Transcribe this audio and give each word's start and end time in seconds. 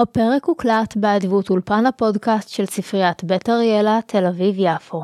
הפרק 0.00 0.44
הוקלט 0.44 0.96
באדיבות 0.96 1.50
אולפן 1.50 1.86
הפודקאסט 1.86 2.48
של 2.48 2.66
ספריית 2.66 3.24
בית 3.24 3.48
אריאלה, 3.48 3.98
תל 4.06 4.26
אביב-יפו. 4.26 5.02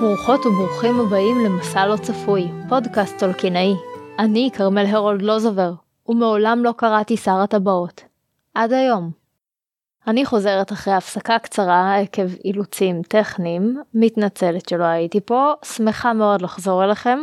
ברוכות 0.00 0.46
וברוכים 0.46 1.00
הבאים 1.00 1.44
למסע 1.44 1.86
לא 1.86 1.96
צפוי, 1.96 2.50
פודקאסט 2.68 3.18
טולקינאי. 3.18 3.74
אני 4.18 4.50
כרמל 4.52 4.86
הרולד 4.86 5.22
לוזובר, 5.22 5.72
ומעולם 6.08 6.64
לא 6.64 6.74
קראתי 6.76 7.16
שר 7.16 7.40
הטבעות. 7.40 8.02
עד 8.54 8.72
היום. 8.72 9.19
אני 10.06 10.24
חוזרת 10.24 10.72
אחרי 10.72 10.94
הפסקה 10.94 11.38
קצרה 11.38 11.98
עקב 11.98 12.34
אילוצים 12.44 13.02
טכניים, 13.02 13.82
מתנצלת 13.94 14.68
שלא 14.68 14.84
הייתי 14.84 15.20
פה, 15.20 15.52
שמחה 15.64 16.12
מאוד 16.12 16.42
לחזור 16.42 16.84
אליכם. 16.84 17.18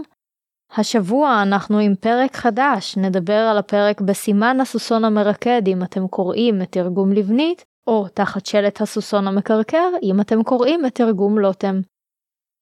השבוע 0.77 1.41
אנחנו 1.41 1.79
עם 1.79 1.95
פרק 1.95 2.35
חדש, 2.35 2.97
נדבר 2.97 3.47
על 3.51 3.57
הפרק 3.57 4.01
בסימן 4.01 4.59
הסוסון 4.59 5.05
המרקד 5.05 5.61
אם 5.67 5.83
אתם 5.83 6.07
קוראים 6.07 6.61
את 6.61 6.71
תרגום 6.71 7.11
לבנית, 7.13 7.65
או 7.87 8.07
תחת 8.13 8.45
שלט 8.45 8.81
הסוסון 8.81 9.27
המקרקר 9.27 9.89
אם 10.03 10.21
אתם 10.21 10.43
קוראים 10.43 10.85
את 10.85 10.95
תרגום 10.95 11.39
לוטם. 11.39 11.81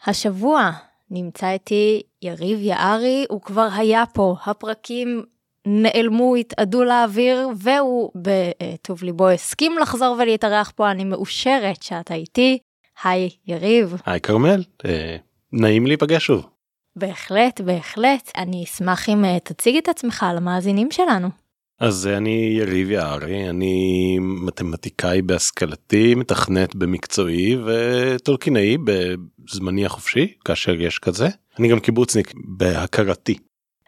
השבוע 0.06 0.72
נמצא 1.12 1.50
איתי 1.50 2.02
יריב 2.22 2.60
יערי, 2.62 3.26
הוא 3.30 3.42
כבר 3.42 3.68
היה 3.76 4.04
פה, 4.14 4.36
הפרקים 4.46 5.24
נעלמו, 5.66 6.36
התאדו 6.36 6.84
לאוויר, 6.84 7.50
והוא 7.56 8.12
בטוב 8.16 9.04
ליבו 9.04 9.30
הסכים 9.30 9.78
לחזור 9.82 10.18
ולהתארח 10.20 10.72
פה, 10.76 10.92
אני 10.92 11.04
מאושרת 11.04 11.84
שאתה 11.84 12.14
איתי. 12.14 12.58
היי 13.04 13.30
יריב. 13.48 13.96
היי 14.06 14.22
כרמל, 14.22 14.64
אה, 14.86 15.16
נעים 15.52 15.88
להיפגש 15.88 16.26
שוב. 16.26 16.46
בהחלט, 16.96 17.62
בהחלט. 17.62 18.32
אני 18.38 18.64
אשמח 18.64 19.10
אם 19.10 19.26
אה, 19.26 19.38
תציג 19.40 19.78
את 19.78 19.90
עצמך 19.90 20.26
למאזינים 20.36 20.92
שלנו. 20.92 21.28
אז 21.80 22.08
אני 22.08 22.56
יריב 22.60 22.92
יערי, 22.92 23.50
אני 23.50 24.18
מתמטיקאי 24.20 25.22
בהשכלתי, 25.22 26.16
מתכנת 26.16 26.76
במקצועי 26.76 27.58
וטולקינאי 27.66 28.78
בזמני 28.78 29.86
החופשי, 29.86 30.34
כאשר 30.46 30.82
יש 30.82 31.00
כזה. 31.00 31.28
אני 31.60 31.68
גם 31.68 31.80
קיבוצניק 31.80 32.34
בהכרתי. 32.36 33.38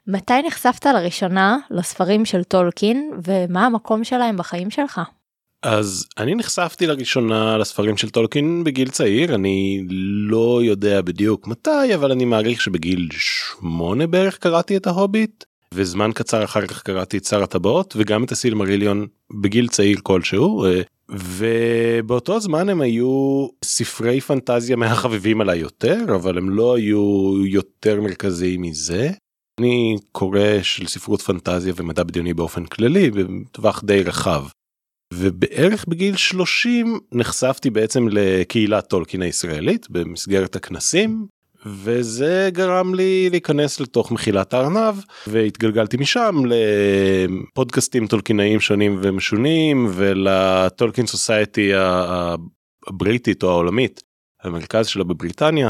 מתי 0.08 0.42
נחשפת 0.48 0.86
לראשונה 0.86 1.58
לספרים 1.72 2.26
של 2.26 2.44
טולקין 2.44 3.12
ומה 3.24 3.66
המקום 3.66 4.04
שלהם 4.04 4.38
בחיים 4.38 4.70
שלך? 4.70 5.02
אז 5.64 6.06
אני 6.18 6.36
נחשפתי 6.36 6.88
לראשונה 6.88 7.58
לספרים 7.58 7.98
של 7.98 8.10
טולקין 8.10 8.64
בגיל 8.64 8.90
צעיר 8.90 9.36
אני 9.36 9.84
לא 10.30 10.64
יודע 10.64 11.02
בדיוק 11.02 11.48
מתי 11.48 11.96
אבל 11.96 12.12
אני 12.12 12.26
מעריך 12.26 12.62
שבגיל 12.62 13.10
שמונה 13.12 14.08
בערך 14.08 14.38
קראתי 14.38 14.78
את 14.78 14.88
ההוביט 14.88 15.44
וזמן 15.74 16.12
קצר 16.14 16.44
אחר 16.44 16.68
כך 16.68 16.84
קראתי 16.84 17.18
את 17.18 17.26
שר 17.26 17.44
הטבעות 17.44 17.94
וגם 17.98 18.24
את 18.24 18.32
הסילמריליון 18.32 19.08
בגיל 19.42 19.68
צעיר 19.68 19.98
כלשהו 20.04 20.66
אה, 20.66 20.82
ובאותו 21.10 22.40
זמן 22.40 22.70
הם 22.70 22.82
היו 22.82 23.48
ספרי 23.64 24.22
פנטזיה 24.22 24.76
מהחביבים 24.76 25.42
עליי 25.42 25.60
יותר 25.60 25.98
אבל 26.16 26.38
הם 26.38 26.50
לא 26.50 26.76
היו 26.76 27.34
יותר 27.46 28.02
מרכזיים 28.02 28.62
מזה. 28.62 29.10
אני 29.60 29.98
קורא 30.12 30.62
של 30.62 30.88
ספרות 30.88 31.22
פנטזיה 31.22 31.74
ומדע 31.76 32.04
בדיוני 32.04 32.34
באופן 32.34 32.66
כללי 32.66 33.12
בטווח 33.12 33.84
די 33.84 34.04
רחב. 34.04 34.46
ובערך 35.14 35.86
בגיל 35.88 36.16
30 36.16 37.00
נחשפתי 37.12 37.70
בעצם 37.70 38.08
לקהילת 38.12 38.90
טולקין 38.90 39.22
הישראלית 39.22 39.90
במסגרת 39.90 40.56
הכנסים 40.56 41.28
וזה 41.66 42.50
גרם 42.54 42.96
לי 42.96 43.30
להיכנס 43.30 43.80
לתוך 43.80 44.12
מחילת 44.12 44.54
הארנב 44.54 44.96
והתגלגלתי 45.28 45.98
משם 45.98 46.36
לפודקאסטים 46.46 48.08
טולקינאים 48.08 48.60
שונים 48.60 49.00
ומשונים 49.02 49.88
ולטולקין 49.94 51.06
סוסייטי 51.06 51.72
הבריטית 52.88 53.44
או 53.44 53.50
העולמית 53.50 54.02
המרכז 54.48 54.88
שלו 54.88 55.06
בבריטניה 55.06 55.70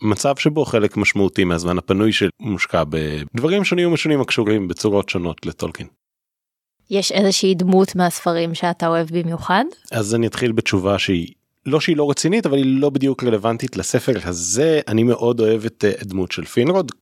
ולמצב 0.00 0.36
שבו 0.36 0.64
חלק 0.64 0.96
משמעותי 0.96 1.44
מהזמן 1.44 1.78
הפנוי 1.78 2.12
של 2.12 2.28
מושקע 2.40 2.82
בדברים 2.88 3.64
שונים 3.64 3.88
ומשונים 3.88 4.20
הקשורים 4.20 4.68
בצורות 4.68 5.08
שונות 5.08 5.46
לטולקין. 5.46 5.86
יש 6.90 7.12
איזושהי 7.12 7.54
דמות 7.54 7.96
מהספרים 7.96 8.54
שאתה 8.54 8.88
אוהב 8.88 9.08
במיוחד? 9.12 9.64
אז 9.92 10.14
אני 10.14 10.26
אתחיל 10.26 10.52
בתשובה 10.52 10.98
שהיא 10.98 11.28
לא 11.66 11.80
שהיא 11.80 11.96
לא 11.96 12.10
רצינית 12.10 12.46
אבל 12.46 12.56
היא 12.56 12.80
לא 12.80 12.90
בדיוק 12.90 13.24
רלוונטית 13.24 13.76
לספר 13.76 14.18
הזה 14.24 14.80
אני 14.88 15.02
מאוד 15.02 15.40
אוהב 15.40 15.64
את 15.64 15.84
הדמות 16.00 16.32
של 16.32 16.44
פינרוד. 16.44 16.92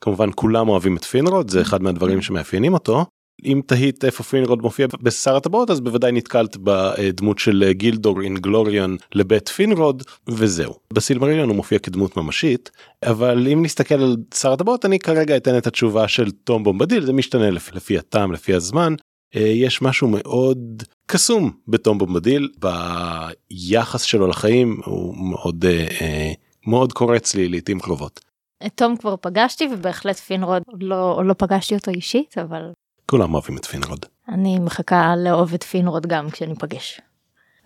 כמובן 0.00 0.28
כולם 0.34 0.68
אוהבים 0.68 0.96
את 0.96 1.04
פינרוד 1.04 1.50
זה 1.50 1.62
אחד 1.62 1.82
מהדברים 1.82 2.22
שמאפיינים 2.22 2.74
אותו 2.74 3.04
אם 3.44 3.60
תהית 3.66 4.04
איפה 4.04 4.22
פינרוד 4.22 4.62
מופיע 4.62 4.86
בשר 5.02 5.36
הטבעות 5.36 5.70
אז 5.70 5.80
בוודאי 5.80 6.12
נתקלת 6.12 6.56
בדמות 6.56 7.38
של 7.38 7.70
גילדור 7.70 8.20
אינגלוריון 8.20 8.96
לבית 9.14 9.48
פינרוד 9.48 10.02
וזהו. 10.28 10.74
בסילמריון 10.92 11.48
הוא 11.48 11.56
מופיע 11.56 11.78
כדמות 11.78 12.16
ממשית 12.16 12.70
אבל 13.06 13.48
אם 13.48 13.62
נסתכל 13.62 13.94
על 13.94 14.16
שר 14.34 14.52
הטבעות 14.52 14.84
אני 14.84 14.98
כרגע 14.98 15.36
אתן 15.36 15.58
את 15.58 15.66
התשובה 15.66 16.08
של 16.08 16.30
תום 16.30 16.64
בומבדיל 16.64 17.04
זה 17.04 17.12
משתנה 17.12 17.50
לפי, 17.50 17.70
לפי 17.74 17.98
הטעם 17.98 18.32
לפי 18.32 18.54
הזמן 18.54 18.94
אה, 19.36 19.40
יש 19.40 19.82
משהו 19.82 20.08
מאוד 20.08 20.82
קסום 21.06 21.50
בתום 21.68 21.98
בומבדיל 21.98 22.48
ביחס 22.58 24.02
שלו 24.02 24.26
לחיים 24.26 24.80
הוא 24.84 25.16
מאוד 25.16 25.64
אה, 25.64 25.86
אה, 26.00 26.32
מאוד 26.66 26.92
קורץ 26.92 27.34
לי 27.34 27.48
לעיתים 27.48 27.80
קרובות. 27.80 28.20
את 28.66 28.72
תום 28.74 28.96
כבר 28.96 29.16
פגשתי 29.16 29.68
ובהחלט 29.72 30.16
פינרוד 30.16 30.62
לא 30.80 31.24
לא 31.24 31.34
פגשתי 31.38 31.74
אותו 31.74 31.90
אישית 31.90 32.38
אבל 32.38 32.72
כולם 33.06 33.34
אוהבים 33.34 33.56
את 33.56 33.64
פינרוד. 33.64 34.06
אני 34.28 34.58
מחכה 34.58 35.14
לאהוב 35.16 35.54
את 35.54 35.62
פינרוד 35.62 36.06
גם 36.06 36.30
כשניפגש. 36.30 37.00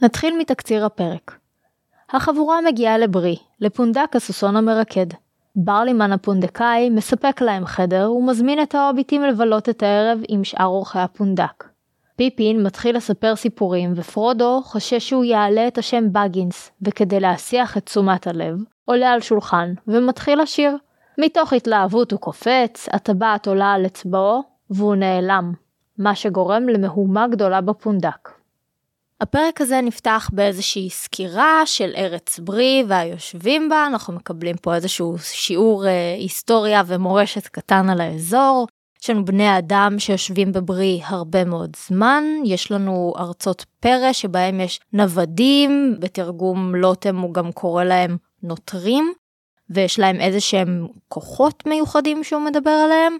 נתחיל 0.02 0.34
מתקציר 0.38 0.84
הפרק. 0.84 1.38
החבורה 2.12 2.58
מגיעה 2.66 2.98
לברי, 2.98 3.36
לפונדק 3.60 4.16
הסוסון 4.16 4.56
המרקד. 4.56 5.06
ברלימן 5.56 6.12
הפונדקאי 6.12 6.90
מספק 6.90 7.40
להם 7.40 7.66
חדר 7.66 8.12
ומזמין 8.12 8.62
את 8.62 8.74
ההוביטים 8.74 9.22
לבלות 9.22 9.68
את 9.68 9.82
הערב 9.82 10.18
עם 10.28 10.44
שאר 10.44 10.66
אורחי 10.66 10.98
הפונדק. 10.98 11.64
פיפין 12.16 12.62
מתחיל 12.62 12.96
לספר 12.96 13.36
סיפורים 13.36 13.92
ופרודו 13.96 14.60
חושש 14.64 15.08
שהוא 15.08 15.24
יעלה 15.24 15.68
את 15.68 15.78
השם 15.78 16.12
בגינס, 16.12 16.70
וכדי 16.82 17.20
להסיח 17.20 17.76
את 17.76 17.86
תשומת 17.86 18.26
הלב, 18.26 18.58
עולה 18.84 19.12
על 19.12 19.20
שולחן 19.20 19.72
ומתחיל 19.88 20.42
לשיר. 20.42 20.76
מתוך 21.18 21.52
התלהבות 21.52 22.12
הוא 22.12 22.20
קופץ, 22.20 22.88
הטבעת 22.92 23.46
עולה 23.46 23.72
על 23.72 23.86
אצבעו, 23.86 24.42
והוא 24.70 24.94
נעלם, 24.94 25.52
מה 25.98 26.14
שגורם 26.14 26.68
למהומה 26.68 27.28
גדולה 27.28 27.60
בפונדק. 27.60 28.28
הפרק 29.20 29.60
הזה 29.60 29.80
נפתח 29.80 30.30
באיזושהי 30.32 30.90
סקירה 30.90 31.62
של 31.64 31.92
ארץ 31.96 32.38
ברי 32.38 32.84
והיושבים 32.88 33.68
בה, 33.68 33.86
אנחנו 33.86 34.12
מקבלים 34.12 34.56
פה 34.56 34.74
איזשהו 34.74 35.18
שיעור 35.18 35.86
אה, 35.86 36.14
היסטוריה 36.18 36.82
ומורשת 36.86 37.46
קטן 37.46 37.90
על 37.90 38.00
האזור. 38.00 38.66
יש 39.02 39.10
לנו 39.10 39.24
בני 39.24 39.58
אדם 39.58 39.98
שיושבים 39.98 40.52
בברי 40.52 41.00
הרבה 41.04 41.44
מאוד 41.44 41.76
זמן, 41.86 42.24
יש 42.44 42.72
לנו 42.72 43.14
ארצות 43.18 43.64
פרא 43.80 44.12
שבהם 44.12 44.60
יש 44.60 44.80
נוודים, 44.92 45.96
בתרגום 45.98 46.74
לוטם 46.74 47.16
הוא 47.16 47.34
גם 47.34 47.52
קורא 47.52 47.84
להם 47.84 48.16
נוטרים, 48.42 49.12
ויש 49.70 49.98
להם 49.98 50.20
איזה 50.20 50.40
שהם 50.40 50.86
כוחות 51.08 51.66
מיוחדים 51.66 52.24
שהוא 52.24 52.42
מדבר 52.42 52.70
עליהם, 52.70 53.16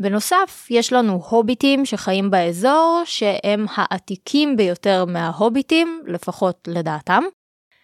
בנוסף, 0.00 0.66
יש 0.70 0.92
לנו 0.92 1.22
הוביטים 1.28 1.86
שחיים 1.86 2.30
באזור, 2.30 3.02
שהם 3.04 3.66
העתיקים 3.74 4.56
ביותר 4.56 5.04
מההוביטים, 5.04 6.02
לפחות 6.06 6.68
לדעתם. 6.68 7.22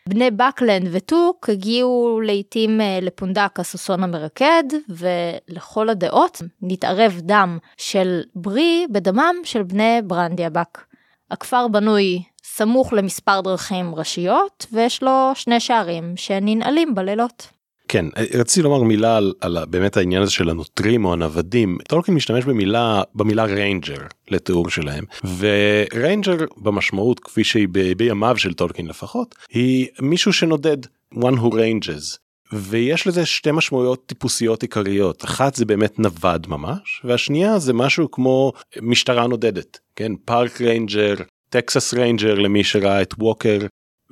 בני 0.08 0.30
בקלנד 0.30 0.88
וטוק 0.92 1.50
הגיעו 1.50 2.20
לעיתים 2.24 2.80
אה, 2.80 2.98
לפונדק 3.02 3.60
הסוסון 3.60 4.02
המרקד, 4.02 4.64
ולכל 4.88 5.88
הדעות 5.88 6.42
נתערב 6.62 7.20
דם 7.20 7.58
של 7.76 8.22
ברי 8.34 8.86
בדמם 8.90 9.34
של 9.44 9.62
בני 9.62 10.00
ברנדיאבק. 10.04 10.84
הכפר 11.30 11.68
בנוי 11.68 12.22
סמוך 12.44 12.92
למספר 12.92 13.40
דרכים 13.40 13.94
ראשיות, 13.94 14.66
ויש 14.72 15.02
לו 15.02 15.30
שני 15.34 15.60
שערים 15.60 16.16
שננעלים 16.16 16.94
בלילות. 16.94 17.55
כן 17.88 18.06
רציתי 18.34 18.62
לומר 18.62 18.82
מילה 18.82 19.16
על, 19.16 19.32
על 19.40 19.58
באמת 19.70 19.96
העניין 19.96 20.22
הזה 20.22 20.30
של 20.30 20.50
הנוטרים 20.50 21.04
או 21.04 21.12
הנוודים. 21.12 21.78
טולקין 21.88 22.14
משתמש 22.14 22.44
במילה 22.44 23.02
במילה 23.14 23.44
ranger 23.44 24.00
לתיאור 24.30 24.70
שלהם 24.70 25.04
ו 25.38 25.52
ranger 25.52 26.36
במשמעות 26.56 27.20
כפי 27.20 27.44
שהיא 27.44 27.68
בימיו 27.96 28.36
של 28.36 28.54
טולקין 28.54 28.86
לפחות 28.86 29.34
היא 29.50 29.86
מישהו 30.00 30.32
שנודד 30.32 30.76
one 31.14 31.36
who 31.36 31.52
ranges. 31.52 32.18
ויש 32.52 33.06
לזה 33.06 33.26
שתי 33.26 33.50
משמעויות 33.52 34.06
טיפוסיות 34.06 34.62
עיקריות. 34.62 35.24
אחת 35.24 35.54
זה 35.54 35.64
באמת 35.64 35.98
נווד 35.98 36.46
ממש 36.48 37.00
והשנייה 37.04 37.58
זה 37.58 37.72
משהו 37.72 38.10
כמו 38.10 38.52
משטרה 38.82 39.26
נודדת 39.26 39.78
כן? 39.96 40.12
park 40.24 40.60
ranger 40.60 41.14
Texas 41.48 41.94
ranger 41.94 42.34
למי 42.34 42.64
שראה 42.64 43.02
את 43.02 43.14
ווקר 43.18 43.58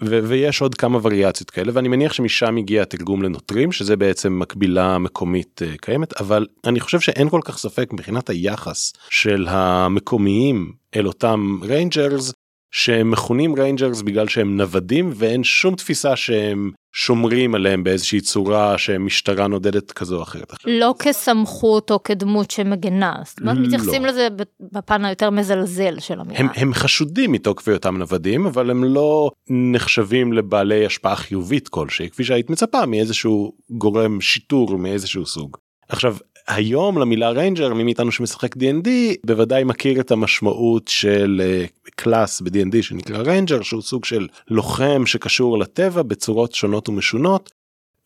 ו- 0.02 0.20
ויש 0.24 0.60
עוד 0.60 0.74
כמה 0.74 0.98
וריאציות 1.02 1.50
כאלה 1.50 1.72
ואני 1.74 1.88
מניח 1.88 2.12
שמשם 2.12 2.56
הגיע 2.56 2.82
התרגום 2.82 3.22
לנוטרים 3.22 3.72
שזה 3.72 3.96
בעצם 3.96 4.38
מקבילה 4.38 4.98
מקומית 4.98 5.60
אה, 5.62 5.78
קיימת 5.78 6.20
אבל 6.20 6.46
אני 6.64 6.80
חושב 6.80 7.00
שאין 7.00 7.30
כל 7.30 7.40
כך 7.44 7.58
ספק 7.58 7.92
מבחינת 7.92 8.30
היחס 8.30 8.92
של 9.10 9.46
המקומיים 9.48 10.72
אל 10.96 11.06
אותם 11.06 11.58
rangers 11.62 12.32
שהם 12.74 13.10
מכונים 13.10 13.54
rangers 13.54 14.02
בגלל 14.02 14.28
שהם 14.28 14.56
נוודים 14.56 15.12
ואין 15.14 15.44
שום 15.44 15.74
תפיסה 15.74 16.16
שהם 16.16 16.70
שומרים 16.94 17.54
עליהם 17.54 17.84
באיזושהי 17.84 18.20
צורה 18.20 18.78
שמשטרה 18.78 19.46
נודדת 19.46 19.92
כזו 19.92 20.16
או 20.16 20.22
אחרת. 20.22 20.52
לא 20.64 20.94
כסמכות 20.98 21.90
או 21.90 22.02
כדמות 22.02 22.50
שמגנה, 22.50 23.14
זאת 23.24 23.40
אומרת 23.40 23.56
לא. 23.56 23.62
מתייחסים 23.62 24.04
לזה 24.04 24.28
בפן 24.72 25.04
היותר 25.04 25.30
מזלזל 25.30 25.98
של 25.98 26.20
המילה. 26.20 26.38
הם, 26.40 26.48
הם 26.56 26.74
חשודים 26.74 27.32
מתוקף 27.32 27.68
היותם 27.68 27.96
נוודים 27.96 28.46
אבל 28.46 28.70
הם 28.70 28.84
לא 28.84 29.30
נחשבים 29.50 30.32
לבעלי 30.32 30.86
השפעה 30.86 31.16
חיובית 31.16 31.68
כלשהי 31.68 32.10
כפי 32.10 32.24
שהיית 32.24 32.50
מצפה 32.50 32.86
מאיזשהו 32.86 33.52
גורם 33.70 34.20
שיטור 34.20 34.78
מאיזשהו 34.78 35.26
סוג. 35.26 35.56
עכשיו 35.88 36.16
היום 36.48 36.98
למילה 36.98 37.30
ranger 37.30 37.74
מי 37.74 37.84
מאיתנו 37.84 38.12
שמשחק 38.12 38.56
D&D 38.56 38.88
בוודאי 39.26 39.64
מכיר 39.64 40.00
את 40.00 40.10
המשמעות 40.10 40.88
של 40.88 41.42
class 41.96 42.40
אה, 42.40 42.44
ב-D&D 42.44 42.82
שנקרא 42.82 43.18
ranger 43.22 43.62
שהוא 43.62 43.82
סוג 43.82 44.04
של 44.04 44.28
לוחם 44.48 45.06
שקשור 45.06 45.58
לטבע 45.58 46.02
בצורות 46.02 46.54
שונות 46.54 46.88
ומשונות 46.88 47.52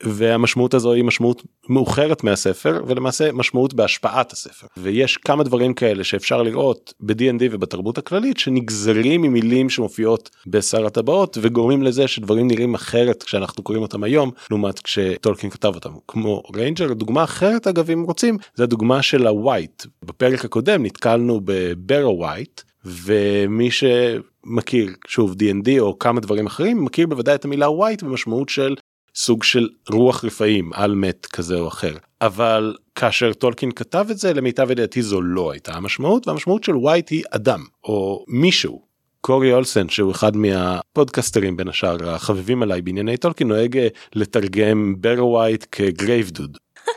והמשמעות 0.03 0.75
הזו 0.75 0.93
היא 0.93 1.05
משמעות 1.05 1.43
מאוחרת 1.69 2.25
מהספר 2.25 2.83
ולמעשה 2.87 3.33
משמעות 3.33 3.75
בהשפעת 3.75 4.33
הספר. 4.33 4.67
ויש 4.77 5.17
כמה 5.17 5.45
דברים 5.45 5.75
כאלה 5.75 6.05
שאפשר 6.05 6.43
לראות 6.43 6.95
ב-D&D 7.01 7.43
ובתרבות 7.51 7.99
הכללית 7.99 8.39
שנגזרים 8.39 9.23
ממילים 9.23 9.71
שמופיעות 9.71 10.31
בשר 10.47 10.87
הטבעות 10.87 11.39
וגורמים 11.41 11.83
לזה 11.83 12.09
שדברים 12.09 12.47
נראים 12.47 12.75
אחרת 12.75 13.23
כשאנחנו 13.23 13.63
קוראים 13.63 13.83
אותם 13.83 14.05
היום 14.05 14.31
לעומת 14.51 14.79
כשטולקין 14.79 15.51
כתב 15.51 15.75
אותם. 15.75 15.91
כמו 16.09 16.43
ranger 16.55 16.93
דוגמה 16.93 17.25
אחרת 17.25 17.67
אגב 17.67 17.91
אם 17.91 18.03
רוצים 18.03 18.39
זה 18.55 18.65
הדוגמה 18.65 19.03
של 19.03 19.27
ה 19.27 19.37
wight 19.37 19.87
בפרק 20.03 20.45
הקודם 20.45 20.85
נתקלנו 20.85 21.41
ב 21.45 21.55
barrow 21.55 22.19
wight 22.19 22.61
ומי 22.85 23.69
שמכיר 23.71 24.91
שוב 25.07 25.33
D&D 25.33 25.69
או 25.79 25.99
כמה 25.99 26.21
דברים 26.21 26.47
אחרים 26.47 26.85
מכיר 26.85 27.07
בוודאי 27.07 27.35
את 27.35 27.45
המילה 27.45 27.71
wight 27.71 28.03
במשמעות 28.03 28.49
של 28.49 28.75
סוג 29.19 29.43
של 29.43 29.69
רוח 29.91 30.25
רפאים 30.25 30.73
אל-מת 30.73 31.27
כזה 31.27 31.55
או 31.55 31.69
אחר 31.69 31.97
אבל 32.21 32.77
כאשר 32.95 33.33
טולקין 33.33 33.73
כתב 33.73 34.07
את 34.11 34.19
זה 34.19 34.33
למיטב 34.33 34.71
ידיעתי 34.71 35.03
זו 35.03 35.23
לא 35.23 35.53
הייתה 35.53 35.73
המשמעות 35.75 36.29
והמשמעות 36.29 36.65
של 36.65 36.77
wight 36.77 37.09
היא 37.09 37.25
אדם 37.31 37.65
או 37.85 38.25
מישהו. 38.29 38.83
קורי 39.21 39.53
אולסן 39.53 39.89
שהוא 39.89 40.13
אחד 40.13 40.37
מהפודקסטרים 40.37 41.57
בין 41.57 41.69
השאר 41.69 42.11
החביבים 42.11 42.63
עליי 42.63 42.83
בענייני 42.83 43.17
טולקין 43.17 43.49
נוהג 43.49 43.89
לתרגם 44.15 44.95
barrow 44.99 45.27
wight 45.27 45.67
כ 45.73 45.89
grave 45.89 46.31
dude. 46.31 46.59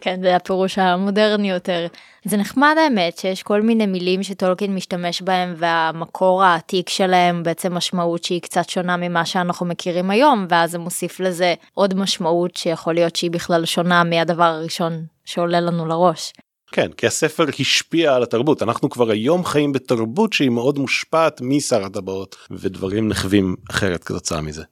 כן 0.00 0.20
זה 0.22 0.36
הפירוש 0.36 0.78
המודרני 0.78 1.50
יותר. 1.50 1.86
זה 2.24 2.36
נחמד 2.36 2.74
האמת 2.78 3.18
שיש 3.18 3.42
כל 3.42 3.62
מיני 3.62 3.86
מילים 3.86 4.22
שטולקין 4.22 4.74
משתמש 4.74 5.22
בהם 5.22 5.54
והמקור 5.56 6.44
העתיק 6.44 6.88
שלהם 6.88 7.42
בעצם 7.42 7.74
משמעות 7.74 8.24
שהיא 8.24 8.40
קצת 8.40 8.68
שונה 8.68 8.96
ממה 8.96 9.26
שאנחנו 9.26 9.66
מכירים 9.66 10.10
היום 10.10 10.46
ואז 10.48 10.70
זה 10.70 10.78
מוסיף 10.78 11.20
לזה 11.20 11.54
עוד 11.74 11.94
משמעות 11.94 12.56
שיכול 12.56 12.94
להיות 12.94 13.16
שהיא 13.16 13.30
בכלל 13.30 13.64
שונה 13.64 14.04
מהדבר 14.04 14.44
הראשון 14.44 15.04
שעולה 15.24 15.60
לנו 15.60 15.86
לראש. 15.86 16.32
כן 16.72 16.92
כי 16.92 17.06
הספר 17.06 17.44
השפיע 17.60 18.14
על 18.14 18.22
התרבות 18.22 18.62
אנחנו 18.62 18.90
כבר 18.90 19.10
היום 19.10 19.44
חיים 19.44 19.72
בתרבות 19.72 20.32
שהיא 20.32 20.50
מאוד 20.50 20.78
מושפעת 20.78 21.40
משר 21.40 21.84
הטבעות 21.84 22.36
ודברים 22.50 23.08
נחווים 23.08 23.56
אחרת 23.70 24.04
כתוצאה 24.04 24.40
מזה. 24.40 24.62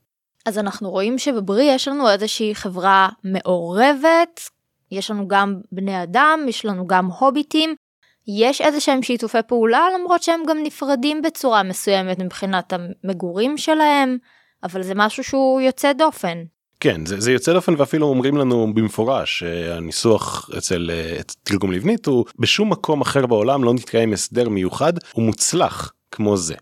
אז 0.46 0.58
אנחנו 0.58 0.90
רואים 0.90 1.18
שבברי 1.18 1.64
יש 1.64 1.88
לנו 1.88 2.10
איזושהי 2.10 2.54
חברה 2.54 3.08
מעורבת 3.24 4.50
יש 4.92 5.10
לנו 5.10 5.28
גם 5.28 5.60
בני 5.72 6.02
אדם, 6.02 6.40
יש 6.48 6.64
לנו 6.64 6.86
גם 6.86 7.06
הוביטים, 7.06 7.74
יש 8.28 8.60
איזה 8.60 8.80
שהם 8.80 9.02
שיתופי 9.02 9.38
פעולה 9.46 9.86
למרות 9.98 10.22
שהם 10.22 10.40
גם 10.48 10.58
נפרדים 10.62 11.22
בצורה 11.22 11.62
מסוימת 11.62 12.18
מבחינת 12.18 12.72
המגורים 12.72 13.58
שלהם, 13.58 14.16
אבל 14.62 14.82
זה 14.82 14.92
משהו 14.96 15.24
שהוא 15.24 15.60
יוצא 15.60 15.92
דופן. 15.92 16.38
כן 16.80 17.06
זה, 17.06 17.20
זה 17.20 17.32
יוצא 17.32 17.52
דופן 17.52 17.74
ואפילו 17.78 18.06
אומרים 18.06 18.36
לנו 18.36 18.74
במפורש 18.74 19.42
הניסוח 19.42 20.50
אצל 20.58 20.90
תרגום 21.42 21.72
לבנית 21.72 22.06
הוא 22.06 22.24
בשום 22.38 22.72
מקום 22.72 23.00
אחר 23.00 23.26
בעולם 23.26 23.64
לא 23.64 23.74
נתקיים 23.74 24.12
הסדר 24.12 24.48
מיוחד 24.48 24.92
ומוצלח 25.16 25.92
כמו 26.10 26.36
זה. 26.36 26.54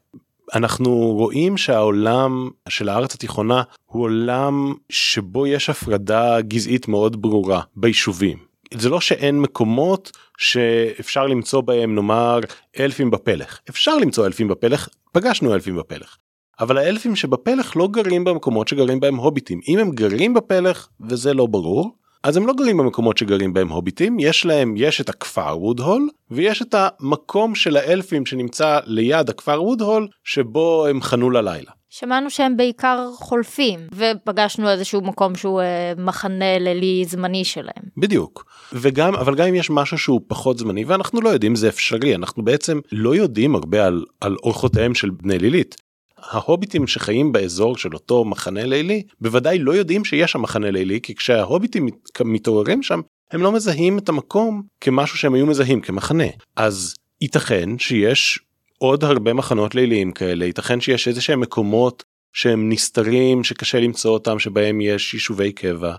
אנחנו 0.55 0.97
רואים 0.97 1.57
שהעולם 1.57 2.51
של 2.69 2.89
הארץ 2.89 3.15
התיכונה 3.15 3.63
הוא 3.87 4.03
עולם 4.03 4.75
שבו 4.91 5.47
יש 5.47 5.71
הפרדה 5.71 6.41
גזעית 6.41 6.89
מאוד 6.89 7.23
ברורה 7.23 7.61
ביישובים. 7.77 8.39
זה 8.75 8.89
לא 8.89 9.01
שאין 9.01 9.41
מקומות 9.41 10.13
שאפשר 10.39 11.27
למצוא 11.27 11.61
בהם 11.61 11.95
נאמר 11.95 12.39
אלפים 12.79 13.11
בפלך 13.11 13.59
אפשר 13.69 13.97
למצוא 13.97 14.27
אלפים 14.27 14.49
בפלך 14.49 14.89
פגשנו 15.13 15.55
אלפים 15.55 15.77
בפלך. 15.77 16.17
אבל 16.61 16.79
האלפים 16.79 17.17
שבפלך 17.17 17.77
לא 17.77 17.89
גרים 17.89 18.25
במקומות 18.25 18.69
שגרים 18.69 19.01
בהם 19.01 19.17
הוביטים 19.17 19.61
אם 19.69 19.79
הם 19.79 19.91
גרים 19.91 20.35
בפלך 20.35 20.89
וזה 21.01 21.35
לא 21.35 21.47
ברור 21.47 21.98
אז 22.23 22.37
הם 22.37 22.47
לא 22.47 22.53
גרים 22.53 22.77
במקומות 22.77 23.19
שגרים 23.19 23.53
בהם 23.53 23.69
הוביטים 23.69 24.19
יש 24.21 24.47
להם 24.47 24.75
יש 24.77 25.01
את 25.01 25.09
הכפר 25.09 25.59
וודהול 25.59 26.09
ויש 26.31 26.63
את 26.63 26.75
המקום 26.79 27.55
של 27.55 27.77
האלפים 27.77 28.27
שנמצא 28.27 28.79
ליד 28.85 29.31
הכפר 29.31 29.63
וודהול 29.63 30.09
שבו 30.25 30.87
הם 30.87 31.03
חנו 31.03 31.31
ללילה. 31.31 31.71
שמענו 31.91 32.31
שהם 32.31 32.57
בעיקר 32.57 33.11
חולפים 33.15 33.81
ופגשנו 33.95 34.71
איזשהו 34.71 35.01
מקום 35.01 35.35
שהוא 35.35 35.61
אה, 35.61 35.93
מחנה 35.97 36.59
לילי 36.59 37.05
זמני 37.05 37.45
שלהם. 37.45 37.83
בדיוק 37.97 38.45
וגם 38.73 39.15
אבל 39.15 39.35
גם 39.35 39.47
אם 39.47 39.55
יש 39.55 39.71
משהו 39.71 39.99
שהוא 39.99 40.21
פחות 40.27 40.59
זמני 40.59 40.85
ואנחנו 40.85 41.21
לא 41.21 41.29
יודעים 41.29 41.55
זה 41.55 41.69
אפשרי 41.69 42.15
אנחנו 42.15 42.45
בעצם 42.45 42.81
לא 42.93 43.15
יודעים 43.15 43.55
הרבה 43.55 43.87
על, 43.87 44.05
על 44.21 44.37
אורחותיהם 44.43 44.95
של 44.95 45.11
בני 45.11 45.39
לילית. 45.39 45.88
ההוביטים 46.23 46.87
שחיים 46.87 47.33
באזור 47.33 47.77
של 47.77 47.95
אותו 47.95 48.25
מחנה 48.25 48.65
לילי 48.65 49.03
בוודאי 49.21 49.59
לא 49.59 49.73
יודעים 49.73 50.05
שיש 50.05 50.33
שם 50.33 50.43
מחנה 50.43 50.71
לילי 50.71 51.01
כי 51.01 51.15
כשההוביטים 51.15 51.89
מתעוררים 52.25 52.83
שם 52.83 53.01
הם 53.31 53.43
לא 53.43 53.53
מזהים 53.53 53.99
את 53.99 54.09
המקום 54.09 54.63
כמשהו 54.81 55.19
שהם 55.19 55.35
היו 55.35 55.47
מזהים 55.47 55.81
כמחנה 55.81 56.25
אז 56.57 56.95
ייתכן 57.21 57.79
שיש 57.79 58.39
עוד 58.79 59.05
הרבה 59.05 59.33
מחנות 59.33 59.75
ליליים 59.75 60.13
כאלה 60.13 60.45
ייתכן 60.45 60.81
שיש 60.81 61.09
איזה 61.09 61.21
שהם 61.21 61.41
מקומות 61.41 62.05
שהם 62.33 62.73
נסתרים 62.73 63.45
שקשה 63.45 63.81
למצוא 63.81 64.11
אותם 64.11 64.39
שבהם 64.39 64.81
יש 64.81 65.15
יישובי 65.15 65.53
קבע. 65.53 65.95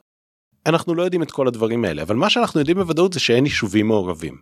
אנחנו 0.66 0.96
לא 0.96 1.04
יודעים 1.04 1.24
את 1.24 1.32
כל 1.32 1.48
הדברים 1.48 1.86
האלה 1.86 2.02
אבל 2.02 2.16
מה 2.16 2.30
שאנחנו 2.30 2.60
יודעים 2.60 2.78
בוודאות 2.78 3.14
זה 3.14 3.20
שאין 3.20 3.46
יישובים 3.46 3.88
מעורבים. 3.88 4.38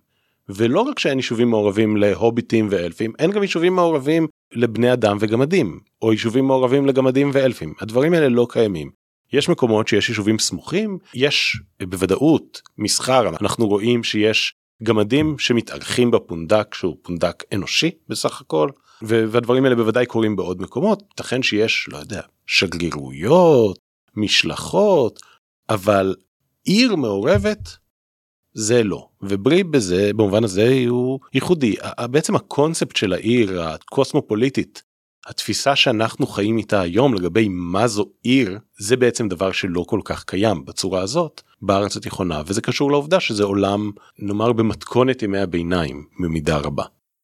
ולא 0.49 0.81
רק 0.81 0.99
שאין 0.99 1.17
יישובים 1.17 1.49
מעורבים 1.49 1.97
להוביטים 1.97 2.67
ואלפים 2.71 3.13
אין 3.19 3.31
גם 3.31 3.41
יישובים 3.41 3.75
מעורבים 3.75 4.27
לבני 4.51 4.93
אדם 4.93 5.17
וגמדים 5.19 5.79
או 6.01 6.11
יישובים 6.11 6.45
מעורבים 6.45 6.85
לגמדים 6.85 7.29
ואלפים. 7.33 7.73
הדברים 7.81 8.13
האלה 8.13 8.29
לא 8.29 8.47
קיימים. 8.49 8.91
יש 9.33 9.49
מקומות 9.49 9.87
שיש 9.87 10.09
יישובים 10.09 10.39
סמוכים 10.39 10.97
יש 11.13 11.61
בוודאות 11.83 12.61
מסחר. 12.77 13.29
אנחנו 13.29 13.67
רואים 13.67 14.03
שיש 14.03 14.53
גמדים 14.83 15.39
שמתארחים 15.39 16.11
בפונדק 16.11 16.73
שהוא 16.73 16.97
פונדק 17.01 17.43
אנושי 17.53 17.91
בסך 18.09 18.41
הכל 18.41 18.69
והדברים 19.01 19.63
האלה 19.63 19.75
בוודאי 19.75 20.05
קורים 20.05 20.35
בעוד 20.35 20.61
מקומות. 20.61 21.03
ייתכן 21.11 21.43
שיש 21.43 21.89
לא 21.91 21.97
יודע 21.97 22.21
שגרירויות 22.45 23.79
משלחות 24.15 25.19
אבל 25.69 26.15
עיר 26.63 26.95
מעורבת 26.95 27.77
זה 28.57 28.83
לא. 28.83 29.07
וברי 29.21 29.63
בזה 29.63 30.11
במובן 30.15 30.43
הזה 30.43 30.83
הוא 30.87 31.19
ייחודי. 31.33 31.75
בעצם 32.11 32.35
הקונספט 32.35 32.95
של 32.95 33.13
העיר 33.13 33.61
הקוסמופוליטית 33.61 34.83
התפיסה 35.27 35.75
שאנחנו 35.75 36.27
חיים 36.27 36.57
איתה 36.57 36.81
היום 36.81 37.13
לגבי 37.13 37.47
מה 37.49 37.87
זו 37.87 38.05
עיר 38.23 38.59
זה 38.79 38.97
בעצם 38.97 39.27
דבר 39.27 39.51
שלא 39.51 39.85
כל 39.87 39.99
כך 40.05 40.23
קיים 40.23 40.65
בצורה 40.65 41.01
הזאת 41.01 41.41
בארץ 41.61 41.97
התיכונה. 41.97 42.41
וזה 42.45 42.61
קשור 42.61 42.91
לעובדה 42.91 43.19
שזה 43.19 43.43
עולם 43.43 43.91
נאמר 44.19 44.51
במתכונת 44.53 45.23
ימי 45.23 45.39
הביניים 45.39 46.05
במידה 46.19 46.57
רבה. 46.57 46.83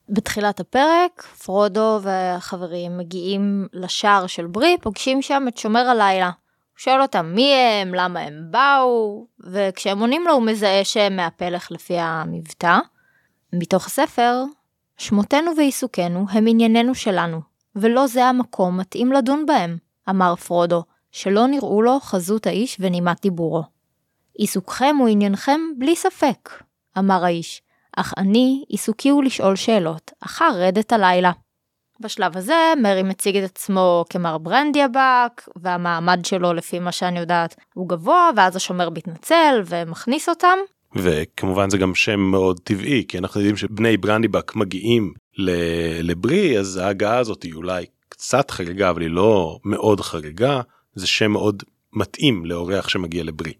בתחילת 0.10 0.60
הפרק 0.60 1.24
פרודו 1.44 2.00
והחברים 2.04 2.98
מגיעים 2.98 3.68
לשער 3.74 4.28
של 4.28 4.48
ברי 4.48 4.78
פוגשים 4.82 5.22
שם 5.22 5.46
את 5.48 5.58
שומר 5.58 5.80
הלילה 5.90 6.32
שואל 6.84 7.02
אותם 7.02 7.32
מי 7.36 7.54
הם, 7.54 7.94
למה 7.94 8.20
הם 8.20 8.48
באו, 8.52 9.28
וכשהם 9.40 10.00
עונים 10.00 10.24
לו 10.28 10.34
הוא 10.34 10.44
מזהה 10.44 10.84
שהם 10.84 11.16
מהפלך 11.16 11.72
לפי 11.72 11.98
המבטא. 11.98 12.80
מתוך 13.54 13.86
הספר, 13.86 14.44
שמותינו 14.98 15.52
ועיסוקנו 15.58 16.26
הם 16.30 16.46
ענייננו 16.48 16.96
שלנו, 16.96 17.42
ולא 17.76 18.08
זה 18.08 18.26
המקום 18.26 18.78
מתאים 18.78 19.12
לדון 19.12 19.46
בהם, 19.46 19.78
אמר 20.10 20.36
פרודו, 20.36 20.84
שלא 21.12 21.48
נראו 21.48 21.82
לו 21.82 22.00
חזות 22.00 22.48
האיש 22.48 22.78
ונימת 22.80 23.22
דיבורו. 23.22 23.64
עיסוקכם 24.34 24.96
הוא 25.00 25.08
עניינכם 25.08 25.60
בלי 25.78 25.96
ספק, 25.96 26.50
אמר 26.98 27.26
האיש, 27.26 27.62
אך 27.98 28.14
אני, 28.18 28.64
עיסוקי 28.68 29.10
הוא 29.10 29.24
לשאול 29.24 29.56
שאלות, 29.56 30.12
אחר 30.24 30.52
רדת 30.56 30.92
הלילה. 30.92 31.32
בשלב 32.04 32.38
הזה 32.38 32.74
מרי 32.82 33.04
מציג 33.04 33.38
את 33.38 33.44
עצמו 33.44 34.06
כמר 34.10 34.38
ברנדיאבק 34.38 35.42
והמעמד 35.56 36.26
שלו 36.26 36.54
לפי 36.54 36.80
מה 36.80 36.92
שאני 36.92 37.20
יודעת 37.20 37.56
הוא 37.74 37.90
גבוה 37.90 38.30
ואז 38.36 38.56
השומר 38.56 38.90
מתנצל 38.90 39.62
ומכניס 39.66 40.30
אותם. 40.30 40.58
וכמובן 40.96 41.70
זה 41.70 41.78
גם 41.78 41.96
שם 41.96 42.20
מאוד 42.20 42.60
טבעי 42.60 43.06
כי 43.08 43.18
אנחנו 43.18 43.40
יודעים 43.40 43.58
שבני 43.58 43.98
ברנדיבק 43.98 44.56
מגיעים 44.56 45.14
לברי 46.02 46.60
אז 46.60 46.78
ההגעה 46.78 47.18
הזאת 47.18 47.44
היא 47.44 47.54
אולי 47.54 47.86
קצת 48.10 48.52
חריגה 48.52 48.90
אבל 48.90 49.02
היא 49.02 49.10
לא 49.10 49.60
מאוד 49.66 50.02
חריגה 50.02 50.62
זה 50.96 51.08
שם 51.08 51.32
מאוד 51.32 51.64
מתאים 51.94 52.46
לאורח 52.46 52.90
שמגיע 52.90 53.24
לברי. 53.24 53.54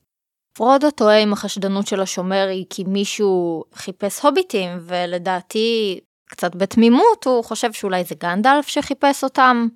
פרודו 0.54 0.92
טועה 0.92 1.20
עם 1.20 1.34
החשדנות 1.34 1.88
של 1.88 2.02
השומר 2.02 2.48
היא 2.50 2.66
כי 2.70 2.84
מישהו 2.84 3.64
חיפש 3.74 4.20
הוביטים 4.20 4.70
ולדעתי 4.82 6.00
קצת 6.34 6.56
בתמימות 6.56 7.26
הוא 7.26 7.44
חושב 7.44 7.74
שאולי 7.74 8.04
זה 8.04 8.16
גנדלף 8.16 8.68
שחיפש 8.68 9.24
אותם. 9.24 9.68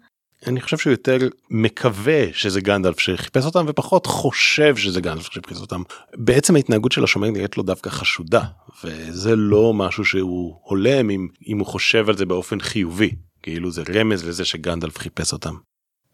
אני 0.47 0.61
חושב 0.61 0.77
שהוא 0.77 0.91
יותר 0.91 1.17
מקווה 1.49 2.23
שזה 2.33 2.61
גנדלף 2.61 2.99
שחיפש 2.99 3.45
אותם 3.45 3.65
ופחות 3.67 4.05
חושב 4.05 4.75
שזה 4.75 5.01
גנדלף 5.01 5.25
שחיפש 5.25 5.61
אותם. 5.61 5.81
בעצם 6.15 6.55
ההתנהגות 6.55 6.91
של 6.91 7.03
השומר 7.03 7.29
נראית 7.29 7.57
לו 7.57 7.63
דווקא 7.63 7.89
חשודה 7.89 8.41
וזה 8.83 9.35
לא 9.35 9.73
משהו 9.73 10.05
שהוא 10.05 10.55
הולם 10.63 11.09
אם, 11.09 11.27
אם 11.47 11.59
הוא 11.59 11.67
חושב 11.67 12.09
על 12.09 12.17
זה 12.17 12.25
באופן 12.25 12.59
חיובי 12.59 13.11
כאילו 13.43 13.71
זה 13.71 13.83
רמז 13.93 14.27
לזה 14.27 14.45
שגנדלף 14.45 14.97
חיפש 14.97 15.33
אותם. 15.33 15.53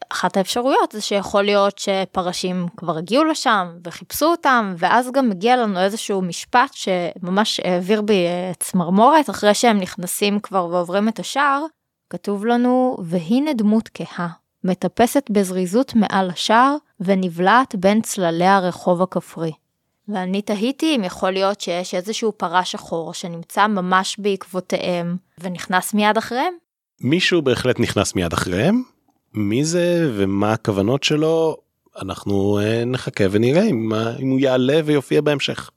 אחת 0.09 0.37
האפשרויות 0.37 0.91
זה 0.91 1.01
שיכול 1.01 1.43
להיות 1.43 1.79
שפרשים 1.79 2.67
כבר 2.77 2.97
הגיעו 2.97 3.23
לשם 3.23 3.67
וחיפשו 3.83 4.25
אותם 4.25 4.75
ואז 4.77 5.11
גם 5.11 5.29
מגיע 5.29 5.57
לנו 5.57 5.79
איזשהו 5.79 6.21
משפט 6.21 6.73
שממש 6.73 7.59
העביר 7.59 8.01
בי 8.01 8.25
צמרמורת 8.59 9.29
אחרי 9.29 9.53
שהם 9.53 9.77
נכנסים 9.77 10.39
כבר 10.39 10.65
ועוברים 10.65 11.07
את 11.07 11.19
השער 11.19 11.65
כתוב 12.09 12.45
לנו 12.45 12.97
והנה 13.03 13.53
דמות 13.53 13.89
כהה 13.93 14.27
מטפסת 14.63 15.27
בזריזות 15.29 15.95
מעל 15.95 16.29
השער 16.29 16.75
ונבלעת 16.99 17.75
בין 17.75 18.01
צללי 18.01 18.45
הרחוב 18.45 19.01
הכפרי. 19.01 19.51
ואני 20.07 20.41
תהיתי 20.41 20.95
אם 20.95 21.03
יכול 21.03 21.31
להיות 21.31 21.61
שיש 21.61 21.95
איזשהו 21.95 22.31
פרה 22.37 22.65
שחור 22.65 23.13
שנמצא 23.13 23.67
ממש 23.67 24.19
בעקבותיהם 24.19 25.17
ונכנס 25.39 25.93
מיד 25.93 26.17
אחריהם. 26.17 26.53
מישהו 27.01 27.41
בהחלט 27.41 27.79
נכנס 27.79 28.15
מיד 28.15 28.33
אחריהם 28.33 28.83
מי 29.33 29.65
זה 29.65 30.11
ומה 30.15 30.53
הכוונות 30.53 31.03
שלו 31.03 31.57
אנחנו 32.01 32.59
אה, 32.59 32.85
נחכה 32.85 33.23
ונראה 33.31 33.63
אם, 33.63 33.93
אם 34.19 34.29
הוא 34.29 34.39
יעלה 34.39 34.81
ויופיע 34.85 35.21
בהמשך. 35.21 35.69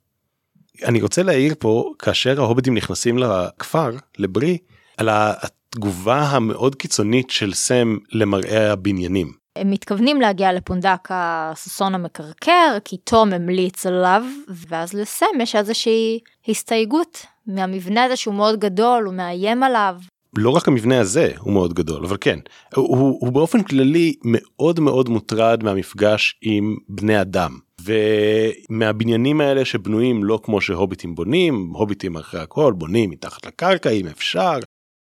אני 0.85 1.01
רוצה 1.01 1.23
להעיר 1.23 1.53
פה 1.59 1.93
כאשר 1.99 2.41
ההוביטים 2.41 2.73
נכנסים 2.73 3.17
לכפר 3.17 3.91
לברי 4.17 4.57
על 4.97 5.09
התגובה 5.11 6.21
המאוד 6.21 6.75
קיצונית 6.75 7.29
של 7.29 7.53
סם 7.53 7.97
למראה 8.11 8.71
הבניינים. 8.71 9.31
הם 9.55 9.71
מתכוונים 9.71 10.21
להגיע 10.21 10.53
לפונדק 10.53 11.07
הסוסון 11.09 11.95
המקרקר 11.95 12.77
כי 12.85 12.97
תום 12.97 13.33
המליץ 13.33 13.85
עליו 13.85 14.23
ואז 14.67 14.93
לסם 14.93 15.25
יש 15.41 15.55
איזושהי 15.55 16.19
הסתייגות 16.47 17.25
מהמבנה 17.47 18.03
הזה 18.03 18.15
שהוא 18.15 18.33
מאוד 18.33 18.59
גדול 18.59 19.03
הוא 19.03 19.13
מאיים 19.13 19.63
עליו 19.63 19.95
לא 20.35 20.49
רק 20.49 20.67
המבנה 20.67 20.99
הזה 20.99 21.31
הוא 21.39 21.53
מאוד 21.53 21.73
גדול 21.73 22.05
אבל 22.05 22.17
כן 22.21 22.39
הוא, 22.75 23.17
הוא 23.21 23.31
באופן 23.31 23.63
כללי 23.63 24.13
מאוד 24.23 24.79
מאוד 24.79 25.09
מוטרד 25.09 25.63
מהמפגש 25.63 26.39
עם 26.41 26.77
בני 26.89 27.21
אדם. 27.21 27.57
ומהבניינים 27.81 29.41
האלה 29.41 29.65
שבנויים 29.65 30.23
לא 30.23 30.39
כמו 30.43 30.61
שהוביטים 30.61 31.15
בונים 31.15 31.71
הוביטים 31.73 32.15
אחרי 32.15 32.39
הכל 32.41 32.73
בונים 32.73 33.09
מתחת 33.09 33.45
לקרקע 33.45 33.89
אם 33.89 34.07
אפשר 34.07 34.57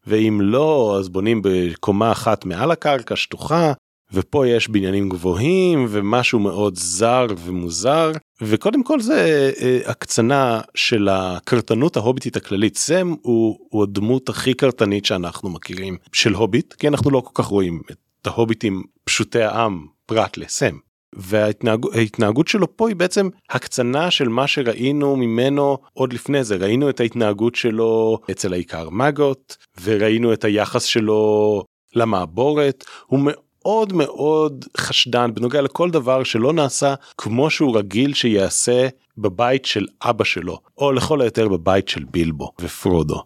ואם 0.07 0.41
לא 0.43 0.97
אז 0.99 1.09
בונים 1.09 1.41
בקומה 1.45 2.13
אחת 2.13 2.45
מעל 2.45 2.71
הקרקע 2.71 3.17
שטוחה 3.17 3.73
ופה 4.13 4.47
יש 4.47 4.69
בניינים 4.69 5.09
גבוהים 5.09 5.87
ומשהו 5.89 6.39
מאוד 6.39 6.75
זר 6.77 7.27
ומוזר 7.39 8.13
וקודם 8.43 8.83
כל 8.83 9.01
זה 9.01 9.51
אה, 9.61 9.79
הקצנה 9.87 10.61
של 10.75 11.09
הקרטנות 11.09 11.97
ההוביטית 11.97 12.37
הכללית. 12.37 12.77
סם 12.77 13.15
הוא, 13.23 13.59
הוא 13.71 13.83
הדמות 13.83 14.29
הכי 14.29 14.55
קרטנית 14.55 15.05
שאנחנו 15.05 15.51
מכירים 15.51 15.97
של 16.13 16.33
הוביט 16.33 16.75
כי 16.75 16.89
אנחנו 16.89 17.11
לא 17.11 17.21
כל 17.21 17.43
כך 17.43 17.49
רואים 17.49 17.81
את 17.91 18.27
ההוביטים 18.27 18.83
פשוטי 19.05 19.43
העם 19.43 19.87
פרט 20.07 20.37
לסם. 20.37 20.77
וההתנהגות 21.17 22.49
שלו 22.49 22.77
פה 22.77 22.89
היא 22.89 22.97
בעצם 22.97 23.29
הקצנה 23.51 24.11
של 24.11 24.29
מה 24.29 24.47
שראינו 24.47 25.17
ממנו 25.17 25.79
עוד 25.93 26.13
לפני 26.13 26.45
זה. 26.45 26.57
ראינו 26.57 26.91
את 26.91 27.01
ההתנהגות 27.01 27.55
שלו 27.55 28.19
אצל 28.31 28.53
העיקר 28.53 28.91
מגות 28.91 29.57
וראינו 29.83 30.33
את 30.33 30.45
היחס 30.45 30.85
שלו 30.85 31.63
למעבורת. 31.95 32.85
הוא 33.07 33.21
מאוד 33.23 33.46
מאוד 33.93 34.65
חשדן 34.77 35.31
בנוגע 35.35 35.63
לכל 35.63 35.91
דבר 35.91 36.25
שלא 36.25 36.53
נעשה 36.53 36.95
כמו 37.19 37.51
שהוא 37.51 37.79
רגיל 37.79 38.15
שיעשה 38.15 38.89
בבית 39.19 39.65
של 39.65 39.87
אבא 40.03 40.25
שלו 40.25 40.59
או 40.79 40.93
לכל 40.93 41.21
היותר 41.21 41.49
בבית 41.49 41.89
של 41.89 42.05
בילבו 42.05 42.53
ופרודו. 42.61 43.23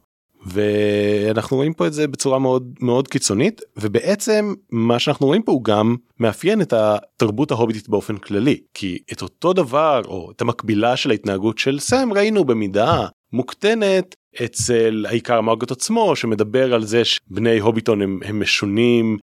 ואנחנו 0.47 1.56
רואים 1.56 1.75
פה 1.75 1.87
את 1.87 1.92
זה 1.92 2.09
בצורה 2.09 2.38
מאוד 2.38 2.75
מאוד 2.80 3.09
קיצונית 3.09 3.61
ובעצם 3.76 4.54
מה 4.70 4.99
שאנחנו 4.99 5.26
רואים 5.26 5.42
פה 5.42 5.52
הוא 5.52 5.64
גם 5.64 5.97
מאפיין 6.20 6.62
את 6.62 6.73
התרבות 6.73 7.50
ההוביטית 7.50 7.88
באופן 7.88 8.16
כללי 8.16 8.61
כי 8.75 8.99
את 9.12 9.23
אותו 9.23 9.52
דבר 9.52 10.02
או 10.09 10.30
את 10.30 10.40
המקבילה 10.40 10.97
של 10.97 11.11
ההתנהגות 11.11 11.59
של 11.59 11.78
סם 11.78 12.12
ראינו 12.12 12.44
במידה 12.44 13.06
מוקטנת 13.32 14.14
אצל 14.44 15.06
האיכר 15.08 15.40
מאגוט 15.40 15.70
עצמו 15.70 16.16
שמדבר 16.16 16.75
על 16.75 16.85
זה 16.85 17.04
שבני 17.04 17.59
הוביטון 17.59 18.02
הם, 18.02 18.20
הם 18.25 18.40
משונים 18.40 19.18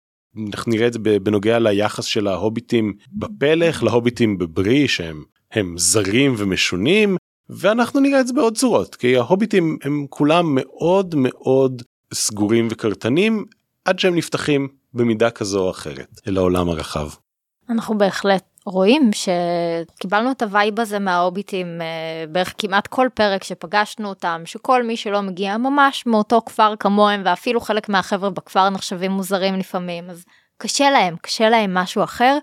אנחנו 0.48 0.72
נראה 0.72 0.86
את 0.86 0.92
זה 0.92 0.98
בנוגע 0.98 1.58
ליחס 1.58 2.04
של 2.04 2.26
ההוביטים 2.26 2.92
בפלך 3.12 3.82
להוביטים 3.82 4.38
בברי 4.38 4.88
שהם 4.88 5.24
הם 5.52 5.74
זרים 5.78 6.34
ומשונים 6.38 7.16
ואנחנו 7.48 8.00
נראה 8.00 8.20
את 8.20 8.26
זה 8.26 8.32
בעוד 8.32 8.56
צורות 8.56 8.94
כי 8.94 9.16
ההוביטים 9.16 9.78
הם 9.82 10.06
כולם 10.10 10.46
מאוד 10.54 11.14
מאוד 11.18 11.82
סגורים 12.14 12.68
וקרטנים 12.70 13.44
עד 13.84 13.98
שהם 13.98 14.14
נפתחים 14.14 14.68
במידה 14.94 15.30
כזו 15.30 15.64
או 15.64 15.70
אחרת 15.70 16.20
אל 16.28 16.36
העולם 16.36 16.68
הרחב. 16.68 17.08
אנחנו 17.70 17.98
בהחלט 17.98 18.44
רואים 18.66 19.10
שקיבלנו 19.12 20.30
את 20.30 20.42
ה 20.42 20.50
vibe 20.50 20.80
הזה 20.80 20.98
מההוביטים 20.98 21.82
אה, 21.82 22.26
בערך 22.28 22.54
כמעט 22.58 22.86
כל 22.86 23.08
פרק 23.14 23.44
שפגשנו 23.44 24.08
אותם 24.08 24.42
שכל 24.44 24.82
מי 24.82 24.96
שלא 24.96 25.20
מגיע 25.20 25.56
ממש 25.56 26.06
מאותו 26.06 26.40
כפר 26.46 26.74
כמוהם 26.76 27.22
ואפילו 27.24 27.60
חלק 27.60 27.88
מהחבר'ה 27.88 28.30
בכפר 28.30 28.70
נחשבים 28.70 29.10
מוזרים 29.10 29.54
לפעמים 29.54 30.10
אז 30.10 30.24
קשה 30.58 30.90
להם 30.90 31.16
קשה 31.16 31.50
להם 31.50 31.74
משהו 31.74 32.04
אחר. 32.04 32.38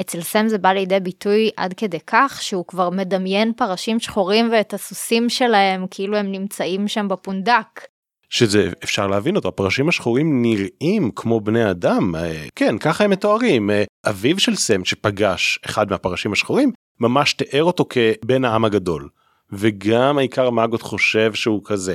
אצל 0.00 0.20
סם 0.20 0.48
זה 0.48 0.58
בא 0.58 0.72
לידי 0.72 1.00
ביטוי 1.00 1.50
עד 1.56 1.74
כדי 1.74 1.98
כך 2.06 2.38
שהוא 2.42 2.64
כבר 2.66 2.90
מדמיין 2.90 3.52
פרשים 3.52 4.00
שחורים 4.00 4.48
ואת 4.52 4.74
הסוסים 4.74 5.28
שלהם 5.28 5.86
כאילו 5.90 6.16
הם 6.16 6.32
נמצאים 6.32 6.88
שם 6.88 7.08
בפונדק. 7.08 7.93
שזה 8.34 8.70
אפשר 8.84 9.06
להבין 9.06 9.36
אותו 9.36 9.48
הפרשים 9.48 9.88
השחורים 9.88 10.42
נראים 10.42 11.10
כמו 11.16 11.40
בני 11.40 11.70
אדם 11.70 12.14
אה, 12.16 12.44
כן 12.54 12.78
ככה 12.78 13.04
הם 13.04 13.10
מתוארים 13.10 13.70
אה, 13.70 13.84
אביו 14.06 14.38
של 14.38 14.54
סם 14.54 14.84
שפגש 14.84 15.58
אחד 15.66 15.90
מהפרשים 15.90 16.32
השחורים 16.32 16.72
ממש 17.00 17.32
תיאר 17.34 17.64
אותו 17.64 17.86
כבן 17.90 18.44
העם 18.44 18.64
הגדול 18.64 19.08
וגם 19.52 20.18
העיקר 20.18 20.50
מאגות 20.50 20.82
חושב 20.82 21.34
שהוא 21.34 21.60
כזה. 21.64 21.94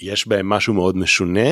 יש 0.00 0.28
בהם 0.28 0.48
משהו 0.48 0.74
מאוד 0.74 0.96
משונה 0.96 1.50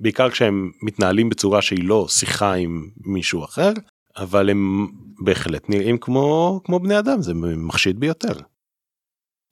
בעיקר 0.00 0.30
כשהם 0.30 0.70
מתנהלים 0.82 1.28
בצורה 1.28 1.62
שהיא 1.62 1.84
לא 1.84 2.06
שיחה 2.08 2.52
עם 2.52 2.88
מישהו 3.04 3.44
אחר 3.44 3.72
אבל 4.16 4.50
הם 4.50 4.86
בהחלט 5.20 5.68
נראים 5.68 5.98
כמו 5.98 6.60
כמו 6.64 6.80
בני 6.80 6.98
אדם 6.98 7.22
זה 7.22 7.34
מחשיד 7.34 8.00
ביותר. 8.00 8.32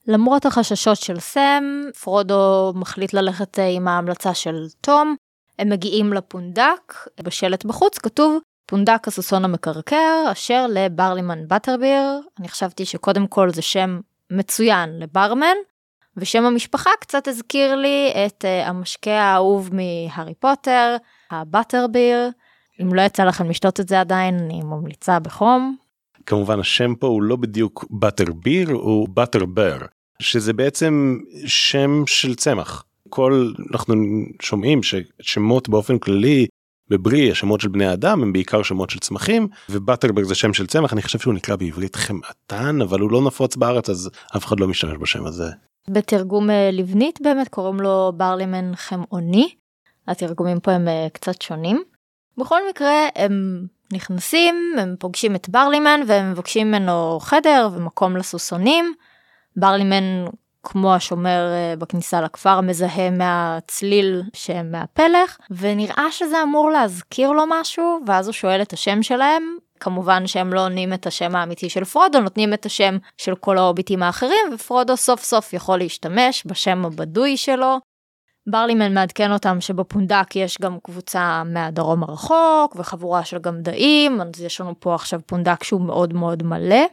למרות 0.07 0.47
החששות 0.47 0.97
של 0.97 1.21
סם, 1.21 1.65
פרודו 2.01 2.73
מחליט 2.75 3.13
ללכת 3.13 3.59
אה, 3.59 3.69
עם 3.69 3.89
ההמלצה 3.89 4.35
של 4.35 4.67
תום. 4.81 5.17
הם 5.59 5.69
מגיעים 5.69 6.13
לפונדק, 6.13 6.95
בשלט 7.23 7.65
בחוץ 7.65 7.99
כתוב 7.99 8.39
פונדק 8.67 9.09
הסוסון 9.09 9.45
המקרקר 9.45 10.25
אשר 10.33 10.67
לברלימן 10.71 11.49
בטרביר. 11.49 12.21
אני 12.41 12.49
חשבתי 12.49 12.85
שקודם 12.85 13.27
כל 13.27 13.51
זה 13.51 13.63
שם 13.63 14.01
מצוין 14.31 14.99
לברמן, 14.99 15.57
ושם 16.17 16.45
המשפחה 16.45 16.91
קצת 17.01 17.29
הזכיר 17.29 17.77
לי 17.77 18.13
את 18.27 18.45
uh, 18.45 18.69
המשקה 18.69 19.21
האהוב 19.21 19.71
מהארי 19.73 20.35
פוטר, 20.35 20.97
הבטרביר. 21.31 22.31
אם 22.83 22.95
לא 22.95 23.03
יצא 23.03 23.25
לכם 23.25 23.51
לשתות 23.51 23.81
את 23.81 23.89
זה 23.89 24.01
עדיין, 24.01 24.39
אני 24.39 24.61
ממליצה 24.63 25.19
בחום. 25.19 25.77
כמובן 26.27 26.61
השם 26.61 26.95
פה 26.95 27.07
הוא 27.07 27.23
לא 27.23 27.37
בדיוק 27.37 27.85
בטרביר, 27.91 28.71
הוא 28.71 29.09
בטרבר. 29.15 29.79
שזה 30.21 30.53
בעצם 30.53 31.19
שם 31.47 32.03
של 32.07 32.35
צמח. 32.35 32.85
כל 33.09 33.53
אנחנו 33.73 33.95
שומעים 34.43 34.81
ששמות 34.83 35.69
באופן 35.69 35.99
כללי 35.99 36.47
בברי 36.91 37.31
השמות 37.31 37.61
של 37.61 37.69
בני 37.69 37.93
אדם 37.93 38.23
הם 38.23 38.33
בעיקר 38.33 38.63
שמות 38.63 38.91
של 38.91 38.99
צמחים 38.99 39.49
ובטרברג 39.71 40.25
זה 40.25 40.35
שם 40.35 40.53
של 40.53 40.67
צמח 40.67 40.93
אני 40.93 41.03
חושב 41.03 41.19
שהוא 41.19 41.35
נקרא 41.35 41.57
בעברית 41.57 41.97
חמאתן 41.97 42.83
אבל 42.83 43.01
הוא 43.01 43.11
לא 43.11 43.23
נפוץ 43.27 43.57
בארץ 43.57 43.91
אז 43.91 44.11
אף 44.37 44.47
אחד 44.47 44.61
לא 44.61 44.69
משתמש 44.69 44.97
בשם 45.01 45.27
הזה. 45.27 45.51
בתרגום 45.89 46.51
אה, 46.51 46.71
לבנית 46.73 47.19
באמת 47.23 47.49
קוראים 47.49 47.81
לו 47.81 48.13
ברלימן 48.17 48.73
חמאוני. 48.77 49.55
התרגומים 50.09 50.61
פה 50.61 50.73
הם 50.73 50.89
אה, 50.89 51.07
קצת 51.13 51.43
שונים. 51.43 51.83
בכל 52.39 52.61
מקרה 52.71 53.09
הם 53.15 53.67
נכנסים, 53.93 54.75
הם 54.79 54.95
פוגשים 54.99 55.35
את 55.35 55.49
ברלימן 55.49 56.01
והם 56.07 56.31
מבקשים 56.31 56.69
ממנו 56.69 57.19
חדר 57.21 57.69
ומקום 57.73 58.17
לסוסונים. 58.17 58.95
ברלימן 59.57 60.25
כמו 60.63 60.95
השומר 60.95 61.49
אה, 61.53 61.75
בכניסה 61.79 62.21
לכפר 62.21 62.61
מזהה 62.61 63.11
מהצליל 63.11 64.23
שהם 64.33 64.73
מהפלך 64.73 65.37
ונראה 65.51 66.07
שזה 66.11 66.43
אמור 66.43 66.71
להזכיר 66.71 67.31
לו 67.31 67.43
משהו 67.49 67.99
ואז 68.07 68.27
הוא 68.27 68.33
שואל 68.33 68.63
את 68.63 68.73
השם 68.73 69.03
שלהם 69.03 69.57
כמובן 69.81 70.27
שהם 70.27 70.53
לא 70.53 70.65
עונים 70.65 70.93
את 70.93 71.07
השם 71.07 71.37
האמיתי 71.37 71.69
של 71.69 71.85
פרודו 71.85 72.21
נותנים 72.21 72.55
את 72.55 72.67
השם 72.67 72.97
של 73.19 73.35
כל 73.35 73.59
ההוביטים 73.59 74.03
האחרים 74.03 74.47
ופרודו 74.55 74.97
סוף 74.97 75.23
סוף 75.23 75.53
יכול 75.53 75.79
להשתמש 75.79 76.43
בשם 76.47 76.85
הבדוי 76.85 77.37
שלו. 77.37 77.79
ברלימן 78.47 78.95
מעדכן 78.95 79.33
אותם 79.33 79.61
שבפונדק 79.61 80.37
יש 80.37 80.59
גם 80.61 80.79
קבוצה 80.83 81.43
מהדרום 81.45 82.03
הרחוק 82.03 82.77
וחבורה 82.77 83.25
של 83.25 83.39
גמדאים 83.39 84.21
אז 84.21 84.41
יש 84.41 84.61
לנו 84.61 84.75
פה 84.81 84.95
עכשיו 84.95 85.21
פונדק 85.27 85.65
שהוא 85.65 85.81
מאוד 85.81 86.13
מאוד 86.13 86.43
מלא. 86.43 86.85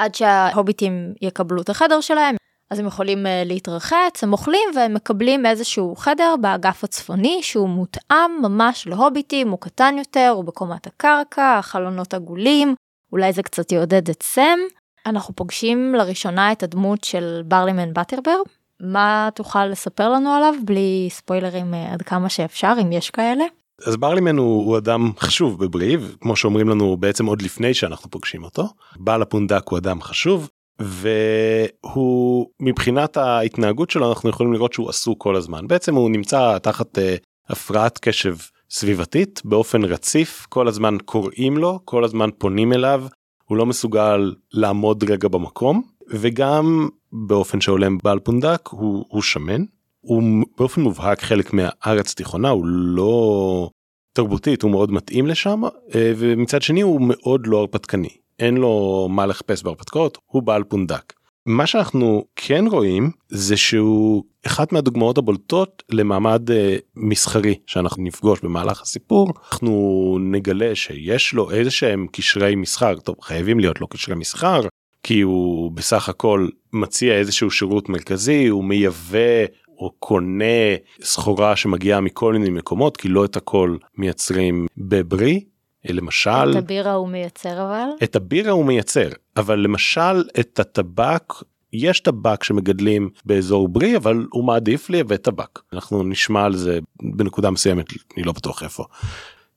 עד 0.00 0.14
שההוביטים 0.14 1.14
יקבלו 1.22 1.62
את 1.62 1.68
החדר 1.68 2.00
שלהם 2.00 2.36
אז 2.70 2.78
הם 2.78 2.86
יכולים 2.86 3.26
אה, 3.26 3.42
להתרחץ, 3.46 4.22
הם 4.22 4.32
אוכלים 4.32 4.68
והם 4.76 4.94
מקבלים 4.94 5.46
איזשהו 5.46 5.96
חדר 5.96 6.34
באגף 6.40 6.84
הצפוני 6.84 7.38
שהוא 7.42 7.68
מותאם 7.68 8.30
ממש 8.42 8.86
להוביטים, 8.86 9.50
הוא 9.50 9.58
קטן 9.60 9.94
יותר, 9.98 10.32
הוא 10.34 10.44
בקומת 10.44 10.86
הקרקע, 10.86 11.58
החלונות 11.58 12.14
עגולים, 12.14 12.74
אולי 13.12 13.32
זה 13.32 13.42
קצת 13.42 13.72
יעודד 13.72 14.10
את 14.10 14.22
סם. 14.22 14.58
אנחנו 15.06 15.36
פוגשים 15.36 15.94
לראשונה 15.94 16.52
את 16.52 16.62
הדמות 16.62 17.04
של 17.04 17.42
ברלימן 17.44 17.92
בטרבר. 17.92 18.36
מה 18.80 19.28
תוכל 19.34 19.66
לספר 19.66 20.08
לנו 20.08 20.30
עליו 20.30 20.54
בלי 20.64 21.08
ספוילרים 21.10 21.74
אה, 21.74 21.92
עד 21.92 22.02
כמה 22.02 22.28
שאפשר 22.28 22.74
אם 22.82 22.92
יש 22.92 23.10
כאלה? 23.10 23.44
אז 23.86 23.96
ברלימן 23.96 24.38
הוא, 24.38 24.66
הוא 24.66 24.78
אדם 24.78 25.10
חשוב 25.18 25.64
בבריב 25.64 26.16
כמו 26.20 26.36
שאומרים 26.36 26.68
לנו 26.68 26.96
בעצם 26.96 27.26
עוד 27.26 27.42
לפני 27.42 27.74
שאנחנו 27.74 28.10
פוגשים 28.10 28.44
אותו. 28.44 28.68
בעל 28.96 29.22
הפונדק 29.22 29.62
הוא 29.68 29.78
אדם 29.78 30.02
חשוב 30.02 30.48
והוא 30.80 32.46
מבחינת 32.60 33.16
ההתנהגות 33.16 33.90
שלו 33.90 34.08
אנחנו 34.08 34.30
יכולים 34.30 34.52
לראות 34.52 34.72
שהוא 34.72 34.88
עסוק 34.88 35.22
כל 35.22 35.36
הזמן. 35.36 35.66
בעצם 35.66 35.94
הוא 35.94 36.10
נמצא 36.10 36.58
תחת 36.58 36.98
uh, 36.98 37.00
הפרעת 37.48 37.98
קשב 37.98 38.36
סביבתית 38.70 39.42
באופן 39.44 39.84
רציף 39.84 40.46
כל 40.48 40.68
הזמן 40.68 40.96
קוראים 41.04 41.58
לו 41.58 41.80
כל 41.84 42.04
הזמן 42.04 42.28
פונים 42.38 42.72
אליו 42.72 43.04
הוא 43.44 43.56
לא 43.56 43.66
מסוגל 43.66 44.34
לעמוד 44.52 45.10
רגע 45.10 45.28
במקום 45.28 45.82
וגם 46.10 46.88
באופן 47.12 47.60
שהולם 47.60 47.98
בעל 48.04 48.18
פונדק 48.18 48.68
הוא, 48.70 49.04
הוא 49.08 49.22
שמן 49.22 49.64
הוא 50.00 50.22
באופן 50.58 50.80
מובהק 50.80 51.22
חלק 51.22 51.52
מהארץ 51.52 52.14
תיכונה 52.14 52.48
הוא 52.48 52.66
לא 52.66 53.70
תרבותית 54.12 54.62
הוא 54.62 54.70
מאוד 54.70 54.92
מתאים 54.92 55.26
לשם 55.26 55.62
אה, 55.64 56.12
ומצד 56.16 56.62
שני 56.62 56.80
הוא 56.80 57.00
מאוד 57.02 57.46
לא 57.46 57.58
הרפתקני. 57.58 58.08
אין 58.38 58.56
לו 58.56 59.06
מה 59.10 59.26
לחפש 59.26 59.62
בהרפתקאות, 59.62 60.18
הוא 60.26 60.42
בעל 60.42 60.64
פונדק. 60.64 61.12
מה 61.46 61.66
שאנחנו 61.66 62.24
כן 62.36 62.64
רואים 62.70 63.10
זה 63.28 63.56
שהוא 63.56 64.24
אחת 64.46 64.72
מהדוגמאות 64.72 65.18
הבולטות 65.18 65.82
למעמד 65.90 66.50
אה, 66.50 66.76
מסחרי 66.96 67.54
שאנחנו 67.66 68.02
נפגוש 68.02 68.40
במהלך 68.40 68.82
הסיפור. 68.82 69.32
אנחנו 69.52 70.18
נגלה 70.20 70.74
שיש 70.74 71.34
לו 71.34 71.50
איזה 71.50 71.70
שהם 71.70 72.06
קשרי 72.12 72.54
מסחר. 72.54 72.94
טוב 73.00 73.16
חייבים 73.22 73.60
להיות 73.60 73.80
לו 73.80 73.86
קשרי 73.86 74.14
מסחר 74.14 74.60
כי 75.02 75.20
הוא 75.20 75.70
בסך 75.72 76.08
הכל 76.08 76.48
מציע 76.72 77.14
איזשהו 77.14 77.50
שירות 77.50 77.88
מרכזי 77.88 78.46
הוא 78.46 78.64
מייבא 78.64 79.44
או 79.80 79.90
קונה 79.98 80.74
סחורה 81.02 81.56
שמגיעה 81.56 82.00
מכל 82.00 82.32
מיני 82.32 82.50
מקומות 82.50 82.96
כי 82.96 83.08
לא 83.08 83.24
את 83.24 83.36
הכל 83.36 83.76
מייצרים 83.98 84.66
בברי 84.76 85.44
למשל 85.84 86.50
את 86.50 86.56
הבירה 86.56 86.92
הוא 86.92 87.08
מייצר 87.08 87.62
אבל 87.62 87.88
את 88.02 88.16
הבירה 88.16 88.52
הוא 88.52 88.64
מייצר 88.64 89.08
אבל 89.36 89.58
למשל 89.58 90.24
את 90.40 90.60
הטבק 90.60 91.32
יש 91.72 92.00
טבק 92.00 92.44
שמגדלים 92.44 93.10
באזור 93.24 93.68
ברי 93.68 93.96
אבל 93.96 94.26
הוא 94.30 94.44
מעדיף 94.44 94.90
לייבא 94.90 95.16
טבק 95.16 95.60
אנחנו 95.72 96.02
נשמע 96.02 96.44
על 96.44 96.56
זה 96.56 96.78
בנקודה 97.02 97.50
מסוימת 97.50 97.86
אני 98.16 98.24
לא 98.24 98.32
בטוח 98.32 98.62
איפה. 98.62 98.84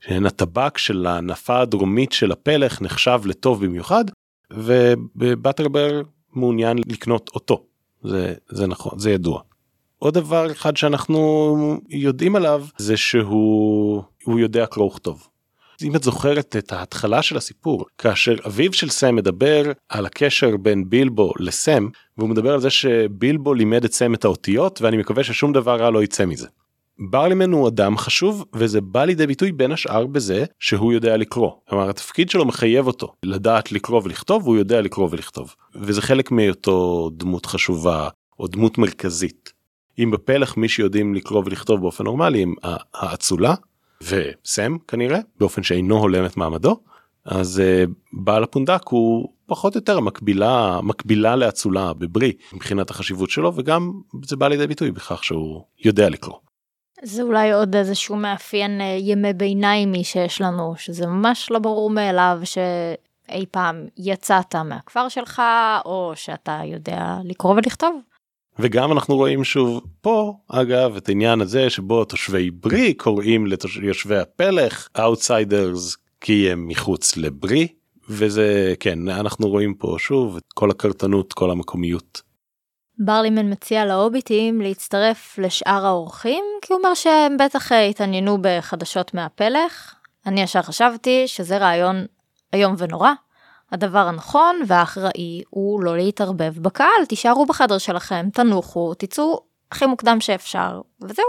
הטבק 0.09 0.77
של 0.77 1.07
הנפה 1.07 1.59
הדרומית 1.59 2.11
של 2.11 2.31
הפלך 2.31 2.81
נחשב 2.81 3.21
לטוב 3.25 3.65
במיוחד 3.65 4.05
ובטרבר 5.15 6.01
מעוניין 6.33 6.77
לקנות 6.87 7.29
אותו 7.35 7.63
זה 8.03 8.33
זה 8.49 8.67
נכון 8.67 8.99
זה 8.99 9.11
ידוע. 9.11 9.41
עוד 10.03 10.13
דבר 10.13 10.51
אחד 10.51 10.77
שאנחנו 10.77 11.79
יודעים 11.89 12.35
עליו 12.35 12.65
זה 12.77 12.97
שהוא 12.97 14.03
יודע 14.27 14.65
קרוא 14.65 14.85
וכתוב 14.85 15.27
אם 15.83 15.95
את 15.95 16.03
זוכרת 16.03 16.55
את 16.55 16.71
ההתחלה 16.71 17.21
של 17.21 17.37
הסיפור 17.37 17.85
כאשר 17.97 18.35
אביו 18.47 18.73
של 18.73 18.89
סם 18.89 19.15
מדבר 19.15 19.71
על 19.89 20.05
הקשר 20.05 20.57
בין 20.57 20.89
בילבו 20.89 21.33
לסם 21.39 21.87
והוא 22.17 22.29
מדבר 22.29 22.53
על 22.53 22.59
זה 22.59 22.69
שבילבו 22.69 23.53
לימד 23.53 23.85
את 23.85 23.93
סם 23.93 24.13
את 24.13 24.25
האותיות 24.25 24.81
ואני 24.81 24.97
מקווה 24.97 25.23
ששום 25.23 25.53
דבר 25.53 25.81
רע 25.81 25.89
לא 25.89 26.03
יצא 26.03 26.25
מזה. 26.25 26.47
ברלימן 27.09 27.51
הוא 27.51 27.67
אדם 27.67 27.97
חשוב 27.97 28.45
וזה 28.53 28.81
בא 28.81 29.05
לידי 29.05 29.27
ביטוי 29.27 29.51
בין 29.51 29.71
השאר 29.71 30.05
בזה 30.05 30.45
שהוא 30.59 30.93
יודע 30.93 31.17
לקרוא. 31.17 31.51
כלומר 31.69 31.89
התפקיד 31.89 32.29
שלו 32.29 32.45
מחייב 32.45 32.87
אותו 32.87 33.13
לדעת 33.23 33.71
לקרוא 33.71 34.01
ולכתוב 34.03 34.43
והוא 34.43 34.57
יודע 34.57 34.81
לקרוא 34.81 35.07
ולכתוב 35.11 35.55
וזה 35.75 36.01
חלק 36.01 36.31
מהיותו 36.31 37.09
דמות 37.13 37.45
חשובה 37.45 38.09
או 38.39 38.47
דמות 38.47 38.77
מרכזית. 38.77 39.52
אם 39.99 40.11
בפלח 40.11 40.57
מי 40.57 40.69
שיודעים 40.69 41.15
לקרוא 41.15 41.43
ולכתוב 41.45 41.81
באופן 41.81 42.03
נורמלי 42.03 42.43
הם 42.43 42.53
האצולה 42.93 43.53
וסם 44.01 44.77
כנראה 44.87 45.19
באופן 45.39 45.63
שאינו 45.63 45.97
הולם 45.97 46.25
את 46.25 46.37
מעמדו 46.37 46.79
אז 47.25 47.61
uh, 47.61 47.91
בעל 48.13 48.43
הפונדק 48.43 48.81
הוא 48.89 49.29
פחות 49.45 49.75
או 49.75 49.77
יותר 49.77 49.99
מקבילה 49.99 50.79
מקבילה 50.83 51.35
לאצולה 51.35 51.93
בברי 51.93 52.33
מבחינת 52.53 52.89
החשיבות 52.89 53.29
שלו 53.29 53.55
וגם 53.55 53.91
זה 54.25 54.35
בא 54.35 54.47
לידי 54.47 54.67
ביטוי 54.67 54.91
בכך 54.91 55.23
שהוא 55.23 55.63
יודע 55.85 56.09
לקרוא. 56.09 56.35
זה 57.03 57.21
אולי 57.21 57.51
עוד 57.51 57.75
איזשהו 57.75 58.15
מאפיין 58.15 58.81
uh, 58.81 58.83
ימי 58.83 59.33
ביניימי 59.33 60.03
שיש 60.03 60.41
לנו 60.41 60.73
שזה 60.77 61.07
ממש 61.07 61.51
לא 61.51 61.59
ברור 61.59 61.89
מאליו 61.89 62.39
שאי 62.43 63.45
פעם 63.51 63.85
יצאת 63.97 64.55
מהכפר 64.55 65.09
שלך 65.09 65.41
או 65.85 66.11
שאתה 66.15 66.61
יודע 66.65 67.17
לקרוא 67.23 67.53
ולכתוב. 67.53 68.01
וגם 68.59 68.91
אנחנו 68.91 69.15
רואים 69.15 69.43
שוב 69.43 69.81
פה 70.01 70.33
אגב 70.47 70.95
את 70.95 71.09
העניין 71.09 71.41
הזה 71.41 71.69
שבו 71.69 72.05
תושבי 72.05 72.51
ברי 72.51 72.93
קוראים 72.93 73.47
ליושבי 73.81 74.17
הפלך 74.17 74.87
outsiders 74.99 75.97
כי 76.21 76.51
הם 76.51 76.67
מחוץ 76.67 77.17
לברי 77.17 77.67
וזה 78.09 78.73
כן 78.79 79.09
אנחנו 79.09 79.49
רואים 79.49 79.73
פה 79.73 79.95
שוב 79.99 80.37
את 80.37 80.43
כל 80.53 80.71
הקרטנות 80.71 81.33
כל 81.33 81.51
המקומיות. 81.51 82.21
ברלימן 82.99 83.51
מציע 83.51 83.85
להוביטים 83.85 84.61
להצטרף 84.61 85.37
לשאר 85.37 85.85
האורחים 85.85 86.43
כי 86.61 86.73
הוא 86.73 86.79
אומר 86.79 86.93
שהם 86.93 87.37
בטח 87.37 87.71
התעניינו 87.71 88.37
בחדשות 88.41 89.13
מהפלך. 89.13 89.95
אני 90.25 90.41
ישר 90.41 90.61
חשבתי 90.61 91.27
שזה 91.27 91.57
רעיון 91.57 92.05
איום 92.53 92.75
ונורא 92.77 93.11
הדבר 93.73 93.99
הנכון 93.99 94.55
והאחראי 94.67 95.41
הוא 95.49 95.83
לא 95.83 95.97
להתערבב 95.97 96.59
בקהל, 96.59 97.05
תישארו 97.09 97.45
בחדר 97.45 97.77
שלכם, 97.77 98.25
תנוחו, 98.33 98.93
תצאו 98.93 99.41
הכי 99.71 99.85
מוקדם 99.85 100.17
שאפשר, 100.19 100.81
וזהו. 101.01 101.25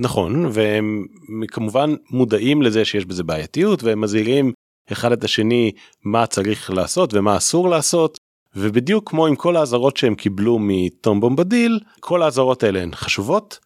נכון, 0.00 0.46
והם 0.52 1.04
כמובן 1.48 1.94
מודעים 2.10 2.62
לזה 2.62 2.84
שיש 2.84 3.04
בזה 3.04 3.22
בעייתיות, 3.24 3.82
והם 3.82 4.00
מזהירים 4.00 4.52
אחד 4.92 5.12
את 5.12 5.24
השני 5.24 5.72
מה 6.04 6.26
צריך 6.26 6.70
לעשות 6.70 7.14
ומה 7.14 7.36
אסור 7.36 7.68
לעשות, 7.68 8.18
ובדיוק 8.56 9.10
כמו 9.10 9.26
עם 9.26 9.36
כל 9.36 9.56
האזהרות 9.56 9.96
שהם 9.96 10.14
קיבלו 10.14 10.58
מתום 10.60 11.20
בומבדיל, 11.20 11.80
כל 12.00 12.22
האזהרות 12.22 12.62
האלה 12.62 12.82
הן 12.82 12.94
חשובות, 12.94 13.58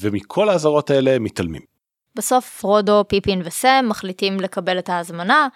ומכל 0.00 0.48
האזהרות 0.48 0.90
האלה 0.90 1.18
מתעלמים. 1.18 1.62
בסוף 2.14 2.60
פרודו, 2.60 3.04
פיפין 3.08 3.42
וסם 3.44 3.84
מחליטים 3.88 4.40
לקבל 4.40 4.78
את 4.78 4.88
ההזמנה, 4.88 5.48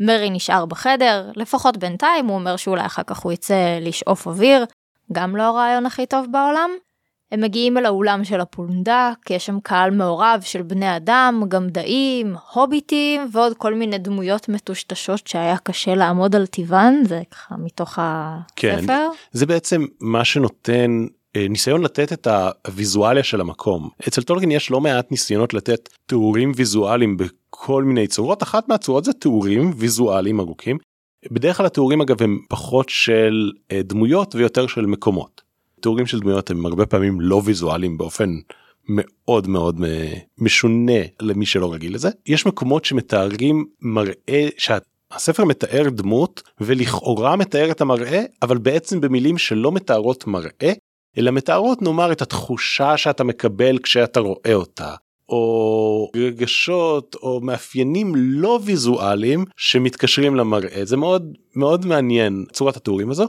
מרי 0.00 0.30
נשאר 0.30 0.66
בחדר, 0.66 1.30
לפחות 1.36 1.76
בינתיים, 1.76 2.26
הוא 2.26 2.34
אומר 2.34 2.56
שאולי 2.56 2.86
אחר 2.86 3.02
כך 3.02 3.18
הוא 3.18 3.32
יצא 3.32 3.78
לשאוף 3.80 4.26
אוויר, 4.26 4.64
גם 5.12 5.36
לא 5.36 5.42
הרעיון 5.42 5.86
הכי 5.86 6.06
טוב 6.06 6.26
בעולם. 6.30 6.70
הם 7.32 7.40
מגיעים 7.40 7.78
אל 7.78 7.86
האולם 7.86 8.24
של 8.24 8.40
הפונדק, 8.40 9.30
יש 9.30 9.46
שם 9.46 9.60
קהל 9.60 9.90
מעורב 9.90 10.40
של 10.42 10.62
בני 10.62 10.96
אדם, 10.96 11.42
גמדאים, 11.48 12.34
הוביטים 12.52 13.28
ועוד 13.32 13.56
כל 13.56 13.74
מיני 13.74 13.98
דמויות 13.98 14.48
מטושטשות 14.48 15.26
שהיה 15.26 15.56
קשה 15.56 15.94
לעמוד 15.94 16.36
על 16.36 16.46
טיבן, 16.46 16.94
זה 17.04 17.22
ככה 17.30 17.54
מתוך 17.58 17.98
כן, 18.56 18.74
הספר. 18.78 18.86
כן, 18.86 19.08
זה 19.32 19.46
בעצם 19.46 19.84
מה 20.00 20.24
שנותן 20.24 21.06
ניסיון 21.36 21.82
לתת 21.82 22.12
את 22.12 22.26
הוויזואליה 22.66 23.22
של 23.22 23.40
המקום. 23.40 23.88
אצל 24.08 24.22
טולקין 24.22 24.50
יש 24.50 24.70
לא 24.70 24.80
מעט 24.80 25.10
ניסיונות 25.10 25.54
לתת 25.54 25.88
תיאורים 26.06 26.52
ויזואליים 26.56 27.16
בכל 27.16 27.84
מיני 27.84 28.06
צורות, 28.06 28.42
אחת 28.42 28.68
מהצורות 28.68 29.04
זה 29.04 29.12
תיאורים 29.12 29.72
ויזואליים 29.76 30.40
ארוכים. 30.40 30.78
בדרך 31.30 31.56
כלל 31.56 31.66
התיאורים 31.66 32.00
אגב 32.00 32.22
הם 32.22 32.38
פחות 32.48 32.88
של 32.88 33.52
אה, 33.72 33.80
דמויות 33.82 34.34
ויותר 34.34 34.66
של 34.66 34.86
מקומות. 34.86 35.42
תיאורים 35.80 36.06
של 36.06 36.20
דמויות 36.20 36.50
הם 36.50 36.66
הרבה 36.66 36.86
פעמים 36.86 37.20
לא 37.20 37.42
ויזואליים 37.44 37.98
באופן 37.98 38.30
מאוד 38.88 39.48
מאוד 39.48 39.80
משונה 40.38 41.00
למי 41.20 41.46
שלא 41.46 41.72
רגיל 41.72 41.94
לזה 41.94 42.08
יש 42.26 42.46
מקומות 42.46 42.84
שמתארים 42.84 43.64
מראה 43.80 44.48
שהספר 44.58 45.44
מתאר 45.44 45.88
דמות 45.90 46.42
ולכאורה 46.60 47.36
מתאר 47.36 47.70
את 47.70 47.80
המראה 47.80 48.22
אבל 48.42 48.58
בעצם 48.58 49.00
במילים 49.00 49.38
שלא 49.38 49.72
מתארות 49.72 50.26
מראה 50.26 50.72
אלא 51.18 51.30
מתארות 51.30 51.82
נאמר 51.82 52.12
את 52.12 52.22
התחושה 52.22 52.96
שאתה 52.96 53.24
מקבל 53.24 53.78
כשאתה 53.78 54.20
רואה 54.20 54.54
אותה 54.54 54.94
או 55.28 56.10
רגשות 56.16 57.16
או 57.22 57.40
מאפיינים 57.40 58.12
לא 58.16 58.60
ויזואליים 58.64 59.44
שמתקשרים 59.56 60.34
למראה. 60.34 60.84
זה 60.84 60.96
מאוד 60.96 61.32
מאוד 61.56 61.86
מעניין 61.86 62.44
צורת 62.52 62.76
התיאורים 62.76 63.10
הזו. 63.10 63.28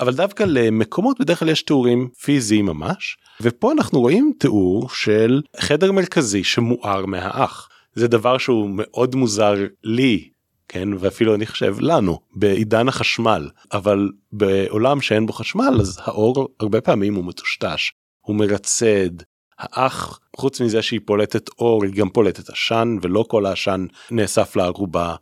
אבל 0.00 0.14
דווקא 0.14 0.44
למקומות 0.46 1.20
בדרך 1.20 1.38
כלל 1.38 1.48
יש 1.48 1.62
תיאורים 1.62 2.08
פיזיים 2.22 2.66
ממש 2.66 3.16
ופה 3.40 3.72
אנחנו 3.72 4.00
רואים 4.00 4.32
תיאור 4.38 4.88
של 4.88 5.42
חדר 5.56 5.92
מרכזי 5.92 6.44
שמואר 6.44 7.06
מהאח. 7.06 7.68
זה 7.94 8.08
דבר 8.08 8.38
שהוא 8.38 8.70
מאוד 8.72 9.14
מוזר 9.14 9.54
לי 9.84 10.28
כן? 10.68 10.88
ואפילו 10.98 11.34
אני 11.34 11.46
חושב 11.46 11.76
לנו 11.80 12.18
בעידן 12.34 12.88
החשמל. 12.88 13.50
אבל 13.72 14.10
בעולם 14.32 15.00
שאין 15.00 15.26
בו 15.26 15.32
חשמל 15.32 15.76
אז 15.80 15.98
האור 16.02 16.48
הרבה 16.60 16.80
פעמים 16.80 17.14
הוא 17.14 17.24
מטושטש 17.24 17.92
הוא 18.20 18.36
מרצד. 18.36 19.10
האח 19.58 20.20
חוץ 20.36 20.60
מזה 20.60 20.82
שהיא 20.82 21.00
פולטת 21.04 21.48
אור 21.58 21.84
היא 21.84 21.92
גם 21.92 22.08
פולטת 22.08 22.50
עשן 22.50 22.96
ולא 23.02 23.24
כל 23.28 23.46
העשן 23.46 23.86
נאסף 24.10 24.56
לערובה. 24.56 25.14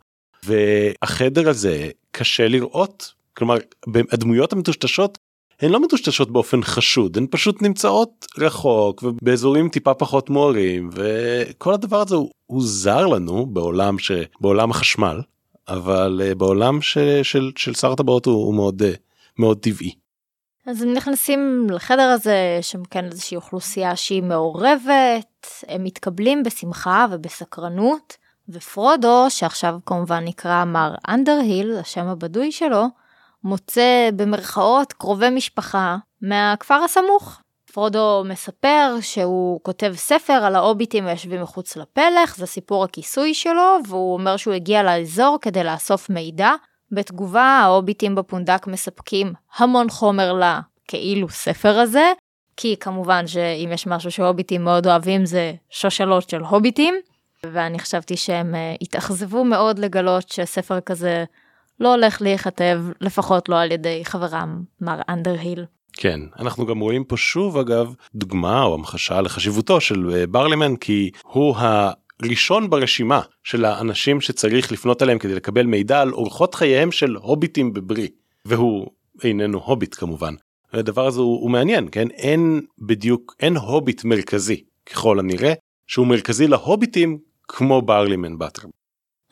והחדר 0.43 1.49
הזה 1.49 1.89
קשה 2.11 2.47
לראות. 2.47 3.13
כלומר 3.33 3.55
הדמויות 4.11 4.53
המטושטשות 4.53 5.17
הן 5.61 5.71
לא 5.71 5.79
מטושטשות 5.79 6.31
באופן 6.31 6.63
חשוד 6.63 7.17
הן 7.17 7.27
פשוט 7.31 7.61
נמצאות 7.61 8.25
רחוק 8.37 9.03
ובאזורים 9.03 9.69
טיפה 9.69 9.93
פחות 9.93 10.29
מוארים 10.29 10.89
וכל 10.93 11.73
הדבר 11.73 12.01
הזה 12.01 12.15
הוא, 12.15 12.29
הוא 12.45 12.61
זר 12.65 13.07
לנו 13.07 13.45
בעולם 13.45 13.99
שבעולם 13.99 14.71
החשמל 14.71 15.21
אבל 15.67 16.21
uh, 16.31 16.35
בעולם 16.35 16.81
ש, 16.81 16.97
של 17.23 17.51
של 17.55 17.73
שר 17.73 17.91
הטבעות 17.91 18.25
הוא, 18.25 18.45
הוא 18.45 18.55
מאוד 18.55 18.81
uh, 18.81 18.85
מאוד 19.39 19.59
טבעי. 19.59 19.95
אז 20.67 20.81
הם 20.81 20.93
נכנסים 20.93 21.67
לחדר 21.69 22.03
הזה, 22.03 22.57
יש 22.59 22.71
שם 22.71 22.83
כן 22.83 23.05
איזושהי 23.05 23.37
אוכלוסייה 23.37 23.95
שהיא 23.95 24.23
מעורבת, 24.23 25.47
הם 25.67 25.83
מתקבלים 25.83 26.43
בשמחה 26.43 27.05
ובסקרנות, 27.11 28.17
ופרודו, 28.49 29.25
שעכשיו 29.29 29.77
כמובן 29.85 30.23
נקרא 30.23 30.65
מר 30.65 30.95
אנדרהיל, 31.07 31.77
השם 31.77 32.07
הבדוי 32.07 32.51
שלו, 32.51 32.85
מוצא 33.43 34.09
במרכאות 34.15 34.93
קרובי 34.93 35.29
משפחה 35.29 35.97
מהכפר 36.21 36.73
הסמוך. 36.85 37.41
פרודו 37.75 38.23
מספר 38.25 38.97
שהוא 39.01 39.59
כותב 39.63 39.93
ספר 39.95 40.33
על 40.33 40.55
ההוביטים 40.55 41.07
היושבים 41.07 41.41
מחוץ 41.41 41.77
לפלך, 41.77 42.35
זה 42.37 42.45
סיפור 42.45 42.83
הכיסוי 42.83 43.33
שלו, 43.33 43.77
והוא 43.87 44.13
אומר 44.13 44.37
שהוא 44.37 44.53
הגיע 44.53 44.83
לאזור 44.83 45.37
כדי 45.41 45.63
לאסוף 45.63 46.09
מידע. 46.09 46.51
בתגובה 46.91 47.43
ההוביטים 47.43 48.15
בפונדק 48.15 48.67
מספקים 48.67 49.33
המון 49.57 49.89
חומר 49.89 50.33
לכאילו 50.33 51.29
ספר 51.29 51.79
הזה, 51.79 52.11
כי 52.57 52.75
כמובן 52.79 53.27
שאם 53.27 53.69
יש 53.73 53.87
משהו 53.87 54.11
שהוביטים 54.11 54.63
מאוד 54.63 54.87
אוהבים 54.87 55.25
זה 55.25 55.53
שושלות 55.69 56.29
של 56.29 56.41
הוביטים, 56.41 56.95
ואני 57.43 57.79
חשבתי 57.79 58.17
שהם 58.17 58.55
uh, 58.55 58.77
התאכזבו 58.81 59.43
מאוד 59.43 59.79
לגלות 59.79 60.29
שספר 60.29 60.79
כזה 60.79 61.23
לא 61.79 61.93
הולך 61.93 62.21
להיכתב, 62.21 62.81
לפחות 63.01 63.49
לא 63.49 63.61
על 63.61 63.71
ידי 63.71 64.05
חברם 64.05 64.63
מר 64.81 65.01
אנדרהיל. 65.09 65.65
כן, 65.97 66.19
אנחנו 66.39 66.65
גם 66.65 66.79
רואים 66.79 67.03
פה 67.03 67.17
שוב 67.17 67.57
אגב 67.57 67.93
דוגמה 68.15 68.63
או 68.63 68.73
המחשה 68.73 69.21
לחשיבותו 69.21 69.81
של 69.81 70.11
אה, 70.13 70.27
ברלימן 70.27 70.75
כי 70.75 71.11
הוא 71.23 71.55
הראשון 71.57 72.69
ברשימה 72.69 73.21
של 73.43 73.65
האנשים 73.65 74.21
שצריך 74.21 74.71
לפנות 74.71 75.01
אליהם 75.01 75.19
כדי 75.19 75.35
לקבל 75.35 75.65
מידע 75.65 76.01
על 76.01 76.13
אורחות 76.13 76.55
חייהם 76.55 76.91
של 76.91 77.15
הוביטים 77.15 77.73
בברי 77.73 78.07
והוא 78.45 78.87
איננו 79.23 79.61
הוביט 79.65 79.95
כמובן. 79.95 80.33
הדבר 80.73 81.07
הזה 81.07 81.19
הוא, 81.19 81.41
הוא 81.41 81.51
מעניין 81.51 81.87
כן 81.91 82.07
אין 82.09 82.61
בדיוק 82.79 83.35
אין 83.39 83.57
הוביט 83.57 84.03
מרכזי 84.03 84.63
ככל 84.85 85.19
הנראה 85.19 85.53
שהוא 85.87 86.07
מרכזי 86.07 86.47
להוביטים 86.47 87.17
כמו 87.47 87.81
ברלימן 87.81 88.37
באטר. 88.37 88.61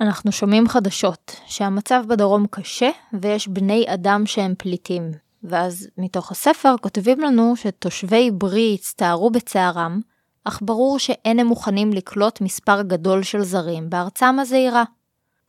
אנחנו 0.01 0.31
שומעים 0.31 0.67
חדשות 0.67 1.35
שהמצב 1.47 2.03
בדרום 2.07 2.45
קשה 2.51 2.89
ויש 3.21 3.47
בני 3.47 3.85
אדם 3.87 4.25
שהם 4.25 4.53
פליטים. 4.57 5.22
ואז 5.43 5.87
מתוך 5.97 6.31
הספר 6.31 6.75
כותבים 6.81 7.19
לנו 7.19 7.55
שתושבי 7.55 8.31
ברי 8.31 8.77
הצטערו 8.79 9.29
בצערם, 9.29 10.01
אך 10.43 10.59
ברור 10.61 10.99
שאין 10.99 11.39
הם 11.39 11.47
מוכנים 11.47 11.93
לקלוט 11.93 12.41
מספר 12.41 12.81
גדול 12.81 13.23
של 13.23 13.43
זרים 13.43 13.89
בארצם 13.89 14.39
הזעירה. 14.39 14.83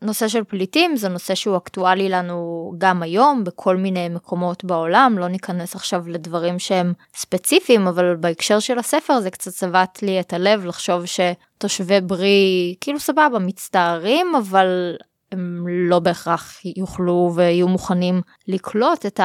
נושא 0.02 0.28
של 0.28 0.44
פליטים 0.44 0.96
זה 0.96 1.08
נושא 1.08 1.34
שהוא 1.34 1.56
אקטואלי 1.56 2.08
לנו 2.08 2.72
גם 2.78 3.02
היום 3.02 3.44
בכל 3.44 3.76
מיני 3.76 4.08
מקומות 4.08 4.64
בעולם, 4.64 5.14
לא 5.18 5.28
ניכנס 5.28 5.74
עכשיו 5.74 6.08
לדברים 6.08 6.58
שהם 6.58 6.92
ספציפיים, 7.16 7.86
אבל 7.86 8.16
בהקשר 8.16 8.58
של 8.58 8.78
הספר 8.78 9.20
זה 9.20 9.30
קצת 9.30 9.52
צבט 9.52 10.02
לי 10.02 10.20
את 10.20 10.32
הלב 10.32 10.64
לחשוב 10.64 11.02
שתושבי 11.04 12.00
ברי 12.00 12.74
כאילו 12.80 13.00
סבבה 13.00 13.38
מצטערים, 13.38 14.34
אבל 14.38 14.96
הם 15.32 15.66
לא 15.68 15.98
בהכרח 15.98 16.60
יוכלו 16.76 17.32
ויהיו 17.34 17.68
מוכנים 17.68 18.20
לקלוט 18.48 19.06
את, 19.06 19.20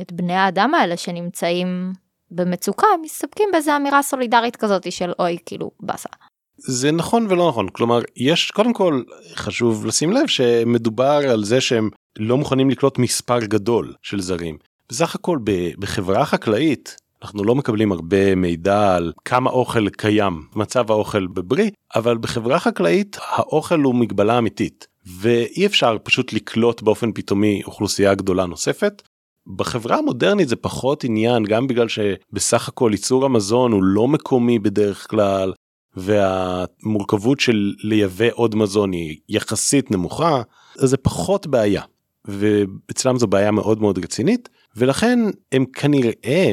את 0.00 0.12
בני 0.12 0.34
האדם 0.34 0.74
האלה 0.74 0.96
שנמצאים 0.96 1.92
במצוקה, 2.30 2.86
מסתפקים 3.02 3.48
באיזה 3.52 3.76
אמירה 3.76 4.02
סולידרית 4.02 4.56
כזאת 4.56 4.92
של 4.92 5.12
אוי 5.18 5.36
כאילו 5.46 5.70
באסה. 5.80 6.08
זה 6.56 6.92
נכון 6.92 7.26
ולא 7.30 7.48
נכון 7.48 7.68
כלומר 7.68 8.00
יש 8.16 8.50
קודם 8.50 8.72
כל 8.72 9.02
חשוב 9.34 9.86
לשים 9.86 10.12
לב 10.12 10.26
שמדובר 10.26 11.20
על 11.30 11.44
זה 11.44 11.60
שהם 11.60 11.90
לא 12.18 12.36
מוכנים 12.36 12.70
לקלוט 12.70 12.98
מספר 12.98 13.38
גדול 13.38 13.94
של 14.02 14.20
זרים. 14.20 14.58
בסך 14.88 15.14
הכל 15.14 15.38
בחברה 15.78 16.24
חקלאית 16.24 16.96
אנחנו 17.22 17.44
לא 17.44 17.54
מקבלים 17.54 17.92
הרבה 17.92 18.34
מידע 18.34 18.94
על 18.94 19.12
כמה 19.24 19.50
אוכל 19.50 19.88
קיים 19.88 20.42
מצב 20.56 20.90
האוכל 20.90 21.26
בברי 21.26 21.70
אבל 21.96 22.18
בחברה 22.18 22.58
חקלאית 22.58 23.16
האוכל 23.20 23.80
הוא 23.80 23.94
מגבלה 23.94 24.38
אמיתית 24.38 24.86
ואי 25.06 25.66
אפשר 25.66 25.96
פשוט 26.02 26.32
לקלוט 26.32 26.82
באופן 26.82 27.12
פתאומי 27.12 27.62
אוכלוסייה 27.64 28.14
גדולה 28.14 28.46
נוספת. 28.46 29.02
בחברה 29.46 29.98
המודרנית 29.98 30.48
זה 30.48 30.56
פחות 30.56 31.04
עניין 31.04 31.44
גם 31.44 31.66
בגלל 31.66 31.88
שבסך 31.88 32.68
הכל 32.68 32.90
ייצור 32.92 33.24
המזון 33.24 33.72
הוא 33.72 33.82
לא 33.82 34.08
מקומי 34.08 34.58
בדרך 34.58 35.06
כלל 35.10 35.52
והמורכבות 35.96 37.40
של 37.40 37.72
לייבא 37.82 38.28
עוד 38.32 38.54
מזון 38.54 38.92
היא 38.92 39.16
יחסית 39.28 39.90
נמוכה 39.90 40.42
אז 40.78 40.90
זה 40.90 40.96
פחות 40.96 41.46
בעיה 41.46 41.82
ואצלם 42.24 43.18
זו 43.18 43.26
בעיה 43.26 43.50
מאוד 43.50 43.80
מאוד 43.80 43.98
רצינית 43.98 44.48
ולכן 44.76 45.18
הם 45.52 45.64
כנראה 45.72 46.52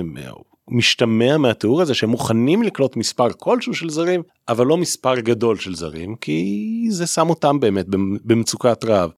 משתמע 0.69 1.37
מהתיאור 1.37 1.81
הזה 1.81 1.93
שהם 1.93 2.09
מוכנים 2.09 2.63
לקלוט 2.63 2.95
מספר 2.95 3.27
כלשהו 3.37 3.73
של 3.73 3.89
זרים 3.89 4.21
אבל 4.49 4.65
לא 4.65 4.77
מספר 4.77 5.19
גדול 5.19 5.57
של 5.57 5.75
זרים 5.75 6.15
כי 6.15 6.87
זה 6.89 7.07
שם 7.07 7.29
אותם 7.29 7.59
באמת 7.59 7.85
במצוקת 8.25 8.85
רעב. 8.85 9.09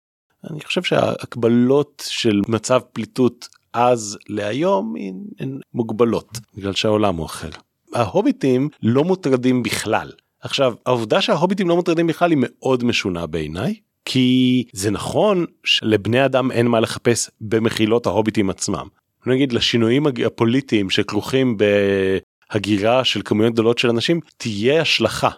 אני 0.51 0.59
חושב 0.59 0.83
שההקבלות 0.83 2.03
של 2.07 2.41
מצב 2.47 2.79
פליטות 2.93 3.47
אז 3.73 4.17
להיום 4.29 4.95
הן 5.39 5.59
מוגבלות 5.73 6.39
בגלל 6.57 6.73
שהעולם 6.73 7.15
הוא 7.15 7.25
אחר. 7.25 7.49
ההוביטים 7.93 8.69
לא 8.83 9.03
מוטרדים 9.03 9.63
בכלל. 9.63 10.11
עכשיו 10.41 10.73
העובדה 10.85 11.21
שההוביטים 11.21 11.69
לא 11.69 11.75
מוטרדים 11.75 12.07
בכלל 12.07 12.31
היא 12.31 12.37
מאוד 12.41 12.83
משונה 12.83 13.27
בעיניי 13.27 13.75
כי 14.05 14.63
זה 14.73 14.91
נכון 14.91 15.45
שלבני 15.63 16.25
אדם 16.25 16.51
אין 16.51 16.67
מה 16.67 16.79
לחפש 16.79 17.29
במחילות 17.41 18.05
ההוביטים 18.05 18.49
עצמם. 18.49 18.87
נגיד 19.25 19.53
לשינויים 19.53 20.07
הפוליטיים 20.25 20.89
שכרוכים 20.89 21.57
בהגירה 21.57 23.03
של 23.03 23.21
כמויות 23.25 23.53
גדולות 23.53 23.77
של 23.77 23.89
אנשים 23.89 24.19
תהיה 24.37 24.81
השלכה. 24.81 25.29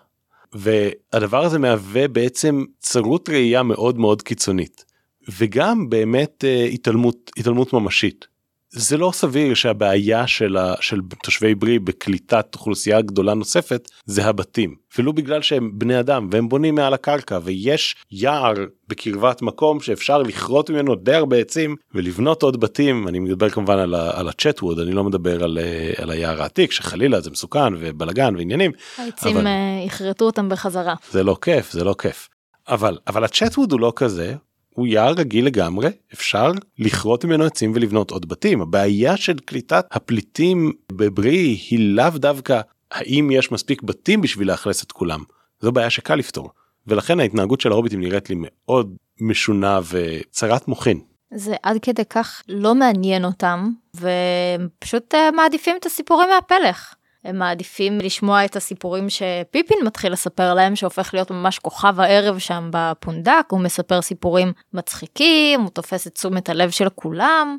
והדבר 0.54 1.46
הזה 1.46 1.60
מהווה 1.60 2.08
בעצם 2.08 2.65
צרות 2.80 3.30
ראייה 3.30 3.63
מאוד 3.63 3.98
מאוד 3.98 4.22
קיצונית 4.22 4.86
וגם 5.30 5.90
באמת 5.90 6.46
אה, 6.48 6.64
התעלמות 6.66 7.32
התעלמות 7.38 7.74
ממשית. 7.74 8.32
זה 8.74 8.98
לא 8.98 9.12
סביר 9.14 9.54
שהבעיה 9.54 10.28
של, 10.28 10.58
ה, 10.58 10.74
של 10.82 11.00
תושבי 11.24 11.56
ברי 11.56 11.80
בקליטת 11.80 12.48
אוכלוסייה 12.54 13.02
גדולה 13.02 13.34
נוספת 13.34 13.90
זה 14.06 14.26
הבתים 14.26 14.76
אפילו 14.94 15.14
בגלל 15.14 15.42
שהם 15.42 15.72
בני 15.74 16.00
אדם 16.00 16.30
והם 16.32 16.50
בונים 16.50 16.76
מעל 16.76 16.94
הקרקע 16.94 17.40
ויש 17.44 17.96
יער 18.12 18.54
בקרבת 18.88 19.42
מקום 19.42 19.80
שאפשר 19.80 20.18
לכרות 20.18 20.70
ממנו 20.70 20.96
די 20.96 21.14
הרבה 21.14 21.38
עצים 21.38 21.76
ולבנות 21.96 22.44
עוד 22.44 22.60
בתים 22.60 23.08
אני 23.08 23.20
מדבר 23.20 23.50
כמובן 23.50 23.78
על, 23.78 23.94
ה, 23.96 24.20
על 24.20 24.30
הצ'טווד 24.30 24.80
אני 24.80 24.92
לא 24.92 25.04
מדבר 25.04 25.44
על, 25.44 25.58
על 25.98 26.10
היער 26.12 26.42
העתיק 26.42 26.72
שחלילה 26.72 27.22
זה 27.22 27.32
מסוכן 27.32 27.74
ובלאגן 27.80 28.36
ועניינים. 28.36 28.72
העצים 28.98 29.38
אבל... 29.38 29.48
אה, 29.48 29.84
יכרתו 29.86 30.26
אותם 30.26 30.50
בחזרה. 30.50 30.96
זה 31.12 31.24
לא 31.24 31.38
כיף 31.42 31.72
זה 31.72 31.84
לא 31.84 31.96
כיף 32.02 32.30
אבל 32.68 32.98
אבל 33.08 33.24
הצ'טווד 33.24 33.72
הוא 33.72 33.80
לא 33.80 33.94
כזה 33.96 34.36
הוא 34.76 34.88
יער 34.88 35.14
רגיל 35.14 35.46
לגמרי, 35.46 35.90
אפשר 36.14 36.52
לכרות 36.80 37.26
ממנו 37.26 37.44
עצים 37.44 37.72
ולבנות 37.76 38.12
עוד 38.12 38.30
בתים. 38.30 38.62
הבעיה 38.62 39.18
של 39.18 39.40
קליטת 39.40 39.86
הפליטים 39.92 40.72
בברי 40.92 41.58
היא 41.70 41.96
לאו 41.96 42.10
דווקא 42.16 42.62
האם 42.92 43.32
יש 43.32 43.52
מספיק 43.52 43.82
בתים 43.82 44.22
בשביל 44.22 44.48
לאכלס 44.48 44.84
את 44.84 44.92
כולם? 44.92 45.24
זו 45.60 45.72
בעיה 45.72 45.90
שקל 45.90 46.16
לפתור. 46.16 46.50
ולכן 46.88 47.20
ההתנהגות 47.20 47.62
של 47.62 47.72
ההוביטים 47.72 48.00
נראית 48.00 48.30
לי 48.30 48.36
מאוד 48.40 48.96
משונה 49.22 49.80
וצרת 49.90 50.68
מוחין. 50.68 51.00
זה 51.34 51.56
עד 51.64 51.78
כדי 51.82 52.06
כך 52.10 52.42
לא 52.48 52.76
מעניין 52.76 53.26
אותם 53.26 53.70
ופשוט 53.96 55.16
אה, 55.16 55.32
מעדיפים 55.32 55.76
את 55.80 55.86
הסיפורים 55.86 56.30
מהפלך. 56.30 56.94
הם 57.24 57.40
מעדיפים 57.40 58.00
לשמוע 58.00 58.46
את 58.46 58.56
הסיפורים 58.56 59.10
שפיפין 59.10 59.78
מתחיל 59.86 60.14
לספר 60.14 60.54
להם 60.54 60.76
שהופך 60.76 61.14
להיות 61.14 61.32
ממש 61.32 61.60
כוכב 61.60 62.00
הערב 62.00 62.40
שם 62.40 62.70
בפונדק 62.74 63.46
הוא 63.50 63.60
מספר 63.60 64.02
סיפורים 64.02 64.54
מצחיקים 64.74 65.62
הוא 65.62 65.70
תופס 65.70 66.08
את 66.08 66.14
תשומת 66.14 66.50
הלב 66.50 66.70
של 66.70 66.90
כולם. 66.90 67.58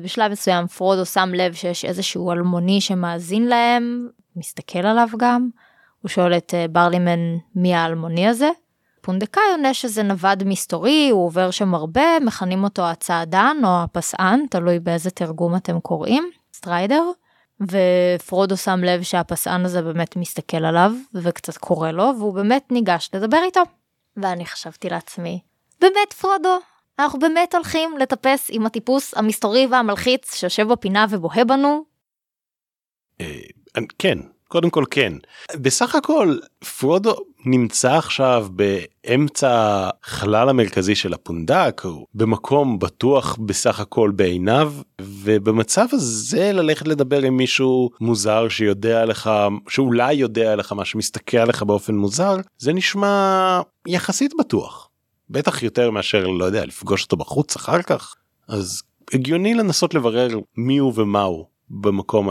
בשלב 0.00 0.32
מסוים 0.32 0.66
פרודו 0.66 1.06
שם 1.06 1.30
לב 1.34 1.54
שיש 1.54 1.84
איזשהו 1.84 2.32
אלמוני 2.32 2.80
שמאזין 2.80 3.46
להם 3.46 4.08
מסתכל 4.36 4.78
עליו 4.78 5.08
גם. 5.18 5.48
הוא 6.02 6.08
שואל 6.08 6.36
את 6.36 6.54
אה, 6.54 6.68
ברלימן 6.68 7.18
מי 7.54 7.74
האלמוני 7.74 8.28
הזה. 8.28 8.50
פונדקאי 9.00 9.42
עונה 9.50 9.74
שזה 9.74 10.02
נווד 10.02 10.44
מסתורי, 10.44 11.08
הוא 11.10 11.24
עובר 11.24 11.50
שם 11.50 11.74
הרבה, 11.74 12.20
מכנים 12.20 12.64
אותו 12.64 12.82
הצעדן 12.82 13.56
או 13.64 13.82
הפסען, 13.82 14.46
תלוי 14.50 14.78
באיזה 14.78 15.10
תרגום 15.10 15.56
אתם 15.56 15.80
קוראים, 15.80 16.30
Strider. 16.54 17.02
ופרודו 17.60 18.56
שם 18.56 18.80
לב 18.84 19.02
שהפסען 19.02 19.64
הזה 19.64 19.82
באמת 19.82 20.16
מסתכל 20.16 20.64
עליו 20.64 20.92
וקצת 21.14 21.56
קורא 21.56 21.90
לו 21.90 22.12
והוא 22.18 22.34
באמת 22.34 22.72
ניגש 22.72 23.10
לדבר 23.14 23.38
איתו. 23.44 23.60
ואני 24.16 24.46
חשבתי 24.46 24.88
לעצמי, 24.88 25.40
באמת 25.80 26.12
פרודו, 26.18 26.58
אנחנו 26.98 27.18
באמת 27.18 27.54
הולכים 27.54 27.98
לטפס 27.98 28.46
עם 28.50 28.66
הטיפוס 28.66 29.14
המסתורי 29.14 29.66
והמלחיץ 29.66 30.34
שיושב 30.34 30.68
בפינה 30.68 31.06
ובוהה 31.10 31.44
בנו? 31.44 31.84
אה, 33.20 33.40
כן, 33.98 34.18
קודם 34.48 34.70
כל 34.70 34.84
כן. 34.90 35.12
בסך 35.54 35.94
הכל 35.94 36.38
פרודו 36.78 37.16
נמצא 37.44 37.92
עכשיו 37.92 38.46
באמצע 38.50 39.50
החלל 40.02 40.48
המרכזי 40.48 40.94
של 40.94 41.14
הפונדק, 41.14 41.80
הוא 41.84 42.06
במקום 42.14 42.78
בטוח 42.78 43.36
בסך 43.36 43.80
הכל 43.80 44.10
בעיניו, 44.16 44.72
ובמצב 45.00 45.86
הזה 45.92 46.52
ללכת 46.52 46.88
לדבר 46.88 47.22
עם 47.22 47.36
מישהו 47.36 47.90
מוזר 48.00 48.48
שיודע 48.48 49.04
לך, 49.04 49.30
שאולי 49.68 50.12
יודע 50.12 50.56
לך 50.56 50.72
מה 50.72 50.84
שמסתכל 50.84 51.36
עליך 51.36 51.62
באופן 51.62 51.94
מוזר, 51.94 52.36
זה 52.58 52.72
נשמע 52.72 53.60
יחסית 53.86 54.32
בטוח. 54.38 54.88
בטח 55.30 55.62
יותר 55.62 55.90
מאשר, 55.90 56.26
לא 56.26 56.44
יודע, 56.44 56.66
לפגוש 56.66 57.02
אותו 57.04 57.16
בחוץ 57.16 57.56
אחר 57.56 57.82
כך. 57.82 58.14
אז 58.48 58.82
הגיוני 59.12 59.54
לנסות 59.54 59.94
לברר 59.94 60.28
מי 60.56 60.78
הוא 60.78 60.92
ומה 60.96 61.22
הוא 61.22 61.44
במקום 61.70 62.28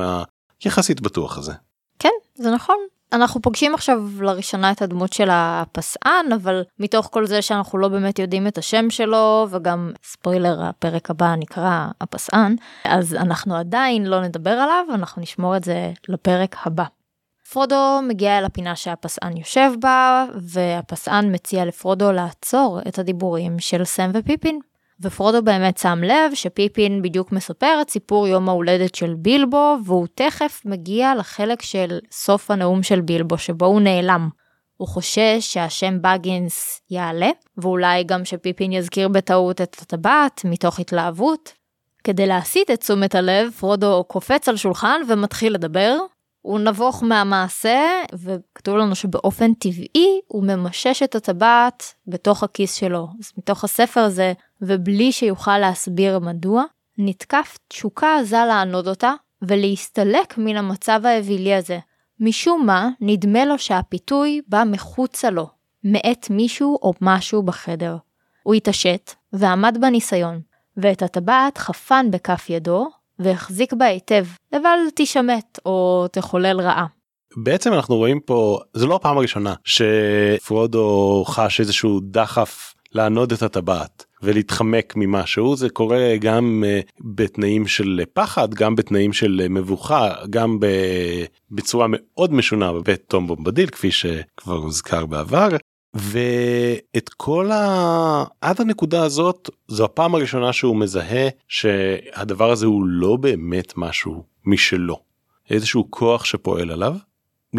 היחסית 0.64 1.02
בטוח 1.02 1.38
הזה. 1.38 1.54
כן, 2.00 2.10
זה 2.36 2.52
נכון. 2.52 2.78
אנחנו 3.14 3.42
פוגשים 3.42 3.74
עכשיו 3.74 4.02
לראשונה 4.22 4.72
את 4.72 4.82
הדמות 4.82 5.14
של 5.14 5.30
הפסען, 5.32 6.32
אבל 6.36 6.64
מתוך 6.80 7.10
כל 7.12 7.26
זה 7.26 7.42
שאנחנו 7.42 7.78
לא 7.78 7.88
באמת 7.88 8.20
יודעים 8.20 8.48
את 8.48 8.58
השם 8.58 8.90
שלו, 8.90 9.48
וגם 9.50 9.92
ספוילר, 10.04 10.64
הפרק 10.64 11.10
הבא 11.10 11.36
נקרא 11.36 11.88
הפסען, 12.02 12.56
אז 12.86 13.16
אנחנו 13.16 13.56
עדיין 13.56 14.06
לא 14.06 14.22
נדבר 14.22 14.50
עליו, 14.50 14.86
אנחנו 14.94 15.22
נשמור 15.22 15.58
את 15.58 15.64
זה 15.64 15.92
לפרק 16.10 16.56
הבא. 16.64 16.84
פרודו 17.52 18.00
מגיע 18.08 18.38
אל 18.38 18.46
הפינה 18.46 18.76
שהפסען 18.76 19.38
יושב 19.38 19.72
בה, 19.80 20.26
והפסען 20.42 21.36
מציע 21.36 21.66
לפרודו 21.66 22.12
לעצור 22.12 22.80
את 22.88 23.00
הדיבורים 23.00 23.60
של 23.60 23.84
סם 23.84 24.12
ופיפין. 24.14 24.60
ופרודו 25.02 25.44
באמת 25.44 25.78
שם 25.78 26.00
לב 26.04 26.34
שפיפין 26.34 27.02
בדיוק 27.02 27.32
מספר 27.32 27.78
את 27.82 27.90
סיפור 27.90 28.28
יום 28.28 28.50
ההולדת 28.50 28.96
של 28.96 29.14
בילבו, 29.14 29.78
והוא 29.86 30.08
תכף 30.16 30.62
מגיע 30.66 31.16
לחלק 31.16 31.62
של 31.62 32.00
סוף 32.12 32.52
הנאום 32.52 32.84
של 32.84 33.02
בילבו, 33.02 33.38
שבו 33.38 33.66
הוא 33.66 33.82
נעלם. 33.82 34.30
הוא 34.78 34.88
חושש 34.88 35.38
שהשם 35.40 35.98
בגינס 36.02 36.82
יעלה, 36.90 37.30
ואולי 37.58 38.04
גם 38.04 38.26
שפיפין 38.26 38.72
יזכיר 38.72 39.08
בטעות 39.08 39.62
את 39.62 39.78
הטבעת 39.82 40.42
מתוך 40.46 40.80
התלהבות. 40.80 41.54
כדי 42.04 42.28
להסיט 42.28 42.72
את 42.72 42.80
תשומת 42.80 43.16
הלב, 43.16 43.52
פרודו 43.52 44.04
קופץ 44.08 44.50
על 44.50 44.58
שולחן 44.58 45.02
ומתחיל 45.08 45.54
לדבר, 45.54 45.98
הוא 46.42 46.60
נבוך 46.60 47.04
מהמעשה, 47.04 47.80
וכתוב 48.14 48.76
לנו 48.78 48.96
שבאופן 48.96 49.54
טבעי 49.54 50.20
הוא 50.28 50.44
ממשש 50.44 51.04
את 51.04 51.16
הטבעת 51.16 51.94
בתוך 52.08 52.44
הכיס 52.44 52.74
שלו. 52.74 53.08
אז 53.20 53.32
מתוך 53.38 53.64
הספר 53.64 54.00
הזה, 54.00 54.34
ובלי 54.62 55.12
שיוכל 55.12 55.58
להסביר 55.58 56.20
מדוע, 56.20 56.64
נתקף 56.98 57.58
תשוקה 57.68 58.18
עזה 58.20 58.38
לענוד 58.48 58.88
אותה, 58.88 59.14
ולהסתלק 59.42 60.38
מן 60.38 60.58
המצב 60.58 61.02
האווילי 61.04 61.56
הזה. 61.56 61.80
משום 62.20 62.66
מה, 62.66 62.90
נדמה 63.02 63.46
לו 63.46 63.60
שהפיתוי 63.60 64.42
בא 64.48 64.64
מחוצה 64.66 65.30
לו, 65.30 65.48
מאת 65.84 66.30
מישהו 66.30 66.80
או 66.82 66.94
משהו 67.02 67.44
בחדר. 67.44 67.98
הוא 68.44 68.54
התעשת, 68.54 69.12
ועמד 69.34 69.78
בניסיון, 69.82 70.42
ואת 70.78 71.02
הטבעת 71.02 71.58
חפן 71.58 72.12
בכף 72.12 72.46
ידו, 72.50 72.90
והחזיק 73.20 73.74
בה 73.74 73.86
היטב, 73.86 74.26
לבל 74.54 74.80
תשמט 74.96 75.60
או 75.66 76.06
תחולל 76.12 76.62
רעה. 76.62 76.86
בעצם 77.38 77.74
אנחנו 77.74 77.96
רואים 77.96 78.20
פה 78.20 78.60
זה 78.74 78.86
לא 78.86 78.96
הפעם 78.96 79.18
הראשונה 79.18 79.54
שפרודו 79.64 81.24
חש 81.28 81.60
איזשהו 81.60 82.00
דחף 82.04 82.74
לענוד 82.92 83.32
את 83.32 83.42
הטבעת 83.42 84.06
ולהתחמק 84.24 84.94
ממשהו 84.96 85.56
זה 85.56 85.70
קורה 85.70 86.18
גם 86.20 86.64
uh, 86.66 86.92
בתנאים 87.02 87.68
של 87.68 88.02
פחד 88.14 88.54
גם 88.54 88.76
בתנאים 88.76 89.14
של 89.14 89.42
uh, 89.46 89.50
מבוכה 89.50 90.14
גם 90.30 90.58
בצורה 91.52 91.88
מאוד 91.90 92.34
משונה 92.34 92.74
בבית 92.74 93.02
תום 93.08 93.28
בומבדיל 93.28 93.70
כפי 93.70 93.92
שכבר 93.92 94.56
הוזכר 94.56 95.06
בעבר 95.06 95.50
ואת 95.94 97.10
כל 97.18 97.52
ה... 97.52 98.24
עד 98.42 98.62
הנקודה 98.62 99.04
הזאת 99.04 99.50
זו 99.68 99.86
הפעם 99.86 100.16
הראשונה 100.16 100.54
שהוא 100.54 100.76
מזהה 100.76 101.28
שהדבר 101.48 102.52
הזה 102.52 102.66
הוא 102.66 102.86
לא 102.86 103.16
באמת 103.16 103.74
משהו 103.78 104.24
משלו. 104.46 105.00
איזשהו 105.50 105.88
כוח 105.90 106.26
שפועל 106.26 106.72
עליו. 106.72 106.96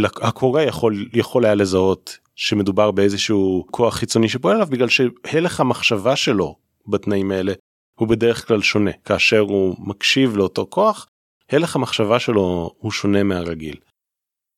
הקורא 0.04 0.62
יכול 0.62 1.08
יכול 1.12 1.44
היה 1.44 1.54
לזהות 1.54 2.18
שמדובר 2.40 2.90
באיזשהו 2.90 3.66
כוח 3.70 3.94
חיצוני 3.94 4.28
שפועל 4.28 4.54
עליו 4.54 4.68
בגלל 4.70 4.88
שהלך 4.88 5.60
המחשבה 5.60 6.16
שלו 6.16 6.56
בתנאים 6.86 7.30
האלה 7.30 7.52
הוא 7.98 8.08
בדרך 8.08 8.48
כלל 8.48 8.62
שונה 8.62 8.90
כאשר 9.04 9.38
הוא 9.38 9.76
מקשיב 9.78 10.36
לאותו 10.36 10.66
כוח 10.70 11.06
הלך 11.52 11.76
המחשבה 11.76 12.18
שלו 12.18 12.70
הוא 12.78 12.92
שונה 12.92 13.22
מהרגיל. 13.22 13.76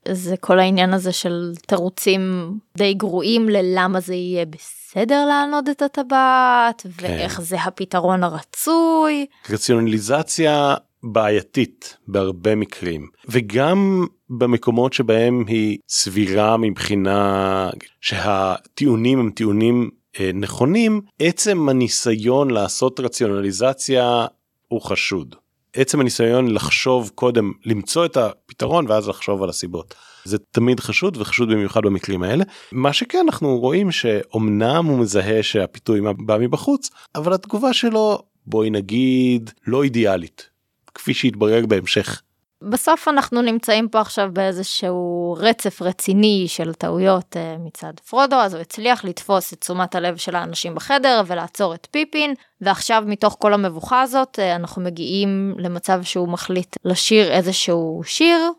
זה 0.09 0.37
כל 0.37 0.59
העניין 0.59 0.95
הזה 0.95 1.13
של 1.13 1.53
תירוצים 1.67 2.55
די 2.77 2.95
גרועים 2.95 3.49
ללמה 3.49 4.01
זה 4.01 4.15
יהיה 4.15 4.45
בסדר 4.47 5.27
לענוד 5.27 5.69
את 5.69 5.83
הטבעת 5.83 6.83
כן. 6.83 7.07
ואיך 7.07 7.41
זה 7.41 7.63
הפתרון 7.63 8.25
הרצוי. 8.25 9.27
רציונליזציה 9.51 10.75
בעייתית 11.03 11.97
בהרבה 12.09 12.55
מקרים 12.55 13.09
וגם 13.29 14.07
במקומות 14.31 14.93
שבהם 14.93 15.45
היא 15.47 15.79
סבירה 15.89 16.57
מבחינה 16.57 17.71
שהטיעונים 18.01 19.19
הם 19.19 19.31
טיעונים 19.31 19.91
אה, 20.21 20.31
נכונים 20.35 21.01
עצם 21.19 21.69
הניסיון 21.69 22.51
לעשות 22.51 23.01
רציונליזציה 23.01 24.27
הוא 24.69 24.81
חשוד. 24.81 25.35
עצם 25.77 26.01
הניסיון 26.01 26.51
לחשוב 26.51 27.11
קודם 27.15 27.53
למצוא 27.65 28.05
את 28.05 28.17
הפתרון 28.17 28.87
ואז 28.89 29.09
לחשוב 29.09 29.43
על 29.43 29.49
הסיבות. 29.49 29.95
זה 30.25 30.39
תמיד 30.39 30.81
חשוד 30.81 31.17
וחשוד 31.17 31.49
במיוחד 31.49 31.81
במקרים 31.83 32.23
האלה. 32.23 32.45
מה 32.73 32.93
שכן 32.93 33.19
אנחנו 33.25 33.59
רואים 33.59 33.93
שאומנם 33.93 34.87
הוא 34.87 34.99
מזהה 34.99 35.43
שהפיתוי 35.43 36.01
בא 36.19 36.39
מבחוץ 36.41 36.91
אבל 37.15 37.33
התגובה 37.33 37.73
שלו 37.73 38.19
בואי 38.47 38.71
נגיד 38.71 39.51
לא 39.67 39.83
אידיאלית 39.83 40.52
כפי 40.95 41.15
שהתברר 41.15 41.67
בהמשך 41.67 42.23
בסוף 42.71 43.09
אנחנו 43.09 43.43
נמצאים 43.43 43.89
פה 43.89 44.01
עכשיו 44.01 44.31
באיזשהו 44.33 45.37
רצף 45.39 45.83
רציני 45.83 46.45
של 46.49 46.75
טעויות 46.75 47.37
uh, 47.37 47.61
מצד 47.61 47.93
פרודו, 48.09 48.37
אז 48.37 48.55
הוא 48.55 48.61
הצליח 48.61 49.05
לתפוס 49.05 49.53
את 49.53 49.61
תשומת 49.61 49.95
הלב 49.95 50.17
של 50.17 50.37
האנשים 50.37 50.75
בחדר 50.75 51.23
ולעצור 51.27 51.75
את 51.75 51.87
פיפין, 51.91 52.35
ועכשיו 52.61 53.05
מתוך 53.07 53.37
כל 53.39 53.55
המבוכה 53.55 54.03
הזאת 54.03 54.39
uh, 54.39 54.57
אנחנו 54.57 54.83
מגיעים 54.83 55.55
למצב 55.59 56.03
שהוא 56.03 56.29
מחליט 56.29 56.77
לשיר 56.85 57.33
איזשהו 57.33 58.03
שיר, 58.05 58.51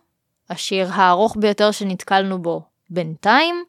השיר 0.49 0.87
הארוך 0.91 1.37
ביותר 1.39 1.71
שנתקלנו 1.71 2.41
בו 2.41 2.61
בינתיים. 2.89 3.63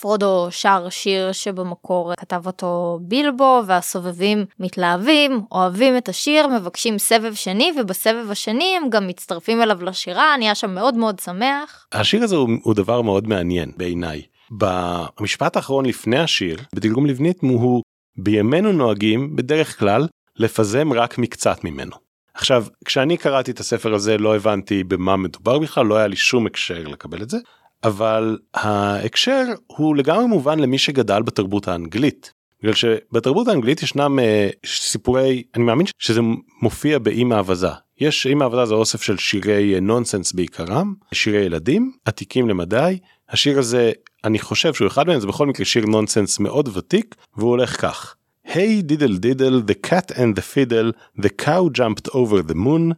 פרודו 0.00 0.48
שר 0.50 0.86
שיר 0.90 1.32
שבמקור 1.32 2.12
כתב 2.16 2.46
אותו 2.46 2.98
בילבו 3.02 3.62
והסובבים 3.66 4.44
מתלהבים, 4.60 5.40
אוהבים 5.52 5.96
את 5.96 6.08
השיר, 6.08 6.46
מבקשים 6.46 6.98
סבב 6.98 7.34
שני 7.34 7.72
ובסבב 7.80 8.30
השני 8.30 8.74
הם 8.76 8.90
גם 8.90 9.06
מצטרפים 9.06 9.62
אליו 9.62 9.84
לשירה, 9.84 10.36
נהיה 10.38 10.54
שם 10.54 10.74
מאוד 10.74 10.96
מאוד 10.96 11.18
שמח. 11.18 11.86
השיר 11.92 12.22
הזה 12.22 12.36
הוא, 12.36 12.48
הוא 12.62 12.74
דבר 12.74 13.02
מאוד 13.02 13.28
מעניין 13.28 13.72
בעיניי. 13.76 14.22
במשפט 14.50 15.56
האחרון 15.56 15.86
לפני 15.86 16.18
השיר, 16.18 16.58
בתרגום 16.74 17.06
לבנית 17.06 17.38
הוא 17.40 17.82
בימינו 18.16 18.72
נוהגים 18.72 19.36
בדרך 19.36 19.78
כלל 19.78 20.06
לפזם 20.36 20.92
רק 20.92 21.18
מקצת 21.18 21.64
ממנו. 21.64 21.96
עכשיו 22.34 22.64
כשאני 22.84 23.16
קראתי 23.16 23.50
את 23.50 23.60
הספר 23.60 23.94
הזה 23.94 24.18
לא 24.18 24.36
הבנתי 24.36 24.84
במה 24.84 25.16
מדובר 25.16 25.58
בכלל 25.58 25.86
לא 25.86 25.96
היה 25.96 26.06
לי 26.06 26.16
שום 26.16 26.46
הקשר 26.46 26.82
לקבל 26.82 27.22
את 27.22 27.30
זה 27.30 27.38
אבל 27.86 28.38
ההקשר 28.54 29.44
הוא 29.66 29.96
לגמרי 29.96 30.26
מובן 30.26 30.58
למי 30.58 30.78
שגדל 30.78 31.22
בתרבות 31.22 31.68
האנגלית. 31.68 32.32
בגלל 32.62 32.74
שבתרבות 32.74 33.48
האנגלית 33.48 33.82
ישנם 33.82 34.18
uh, 34.18 34.66
סיפורי 34.66 35.42
אני 35.54 35.64
מאמין 35.64 35.86
שזה 35.98 36.20
מופיע 36.62 36.98
באם 36.98 37.32
האבזה 37.32 37.68
יש 38.00 38.26
אם 38.26 38.42
האבזה 38.42 38.64
זה 38.64 38.74
אוסף 38.74 39.02
של 39.02 39.18
שירי 39.18 39.80
נונסנס 39.80 40.32
בעיקרם 40.32 40.94
שירי 41.14 41.38
ילדים 41.38 41.92
עתיקים 42.04 42.48
למדי 42.48 42.98
השיר 43.28 43.58
הזה 43.58 43.92
אני 44.24 44.38
חושב 44.38 44.74
שהוא 44.74 44.88
אחד 44.88 45.06
מהם 45.06 45.20
זה 45.20 45.26
בכל 45.26 45.46
מקרה 45.46 45.66
שיר 45.66 45.86
נונסנס 45.86 46.38
מאוד 46.38 46.76
ותיק 46.76 47.14
והוא 47.36 47.50
הולך 47.50 47.80
כך. 47.80 48.16
היי 48.44 48.82
דידל 48.82 49.16
דידל 49.16 49.62
the 49.66 49.88
cat 49.88 50.16
and 50.16 50.38
the 50.38 50.42
fiddle 50.54 51.22
the 51.22 51.44
cow 51.44 51.78
jumped 51.78 52.08
over 52.08 52.50
the 52.50 52.54
moon 52.54 52.92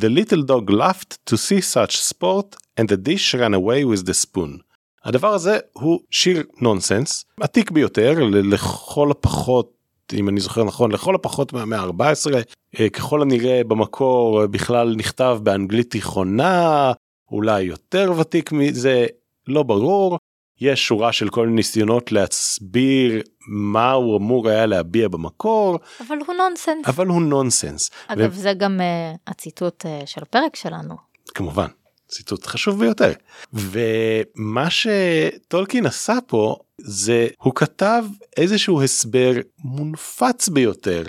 the 0.00 0.08
little 0.08 0.42
dog 0.42 0.70
laughed 0.70 1.18
to 1.26 1.36
see 1.36 1.60
such 1.60 1.98
sport 1.98 2.56
and 2.76 2.88
the 2.88 2.96
dish 2.96 3.34
ran 3.34 3.54
away 3.54 3.84
with 3.84 4.06
the 4.06 4.14
spoon. 4.14 4.60
הדבר 5.04 5.34
הזה 5.34 5.58
הוא 5.72 6.00
שיר 6.10 6.42
נונסנס 6.60 7.24
עתיק 7.40 7.70
ביותר 7.70 8.14
לכל 8.30 9.10
הפחות 9.10 9.72
אם 10.12 10.28
אני 10.28 10.40
זוכר 10.40 10.64
נכון 10.64 10.92
לכל 10.92 11.14
הפחות 11.14 11.52
מהמאה 11.52 11.80
ה-14 11.80 12.36
אה, 12.80 12.88
ככל 12.88 13.22
הנראה 13.22 13.60
במקור 13.68 14.46
בכלל 14.46 14.94
נכתב 14.96 15.38
באנגלית 15.42 15.90
תיכונה 15.90 16.92
אולי 17.30 17.62
יותר 17.62 18.12
ותיק 18.18 18.52
מזה 18.52 19.06
לא 19.48 19.62
ברור 19.62 20.18
יש 20.60 20.86
שורה 20.86 21.12
של 21.12 21.28
כל 21.28 21.46
מיני 21.46 21.56
ניסיונות 21.56 22.12
להסביר 22.12 23.22
מה 23.48 23.92
הוא 23.92 24.18
אמור 24.18 24.48
היה 24.48 24.66
להביע 24.66 25.08
במקור. 25.08 25.78
אבל 26.00 26.18
הוא 26.26 26.34
נונסנס 26.34 26.86
אבל 26.86 27.06
הוא 27.06 27.22
נונסנס 27.22 27.90
אגב 28.06 28.30
ו... 28.32 28.34
זה 28.34 28.52
גם 28.52 28.80
uh, 28.80 29.18
הציטוט 29.26 29.84
uh, 29.84 30.06
של 30.06 30.22
הפרק 30.22 30.56
שלנו. 30.56 30.96
כמובן 31.34 31.66
ציטוט 32.08 32.46
חשוב 32.46 32.80
ביותר. 32.80 33.12
ומה 33.52 34.68
שטולקין 34.70 35.86
עשה 35.86 36.18
פה 36.26 36.56
זה 36.78 37.28
הוא 37.38 37.54
כתב 37.54 38.04
איזשהו 38.36 38.82
הסבר 38.82 39.32
מונפץ 39.58 40.48
ביותר 40.48 41.02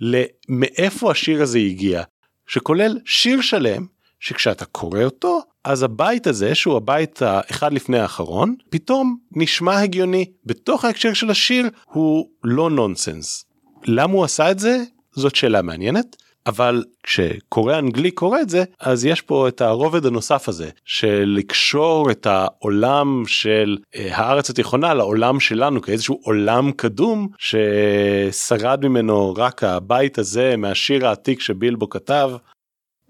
למאיפה 0.00 1.10
השיר 1.10 1.42
הזה 1.42 1.58
הגיע 1.58 2.02
שכולל 2.46 2.98
שיר 3.04 3.40
שלם 3.40 3.86
שכשאתה 4.24 4.64
קורא 4.64 5.04
אותו 5.04 5.42
אז 5.64 5.82
הבית 5.82 6.26
הזה 6.26 6.54
שהוא 6.54 6.76
הבית 6.76 7.22
האחד 7.22 7.72
לפני 7.72 7.98
האחרון 7.98 8.54
פתאום 8.70 9.16
נשמע 9.32 9.80
הגיוני. 9.80 10.24
בתוך 10.46 10.84
ההקשר 10.84 11.12
של 11.12 11.30
השיר 11.30 11.68
הוא 11.92 12.28
לא 12.44 12.70
נונסנס. 12.70 13.44
למה 13.86 14.12
הוא 14.12 14.24
עשה 14.24 14.50
את 14.50 14.58
זה? 14.58 14.82
זאת 15.12 15.34
שאלה 15.34 15.62
מעניינת. 15.62 16.16
אבל 16.46 16.84
כשקורא 17.02 17.78
אנגלי 17.78 18.10
קורא 18.10 18.40
את 18.40 18.50
זה 18.50 18.64
אז 18.80 19.04
יש 19.04 19.20
פה 19.20 19.48
את 19.48 19.60
הרובד 19.60 20.06
הנוסף 20.06 20.48
הזה 20.48 20.70
של 20.84 21.34
לקשור 21.36 22.10
את 22.10 22.26
העולם 22.26 23.22
של 23.26 23.76
אה, 23.96 24.16
הארץ 24.16 24.50
התיכונה 24.50 24.94
לעולם 24.94 25.40
שלנו 25.40 25.82
כאיזשהו 25.82 26.20
עולם 26.22 26.72
קדום 26.72 27.28
ששרד 27.38 28.86
ממנו 28.86 29.34
רק 29.36 29.64
הבית 29.64 30.18
הזה 30.18 30.56
מהשיר 30.56 31.06
העתיק 31.06 31.40
שבילבו 31.40 31.88
כתב 31.88 32.30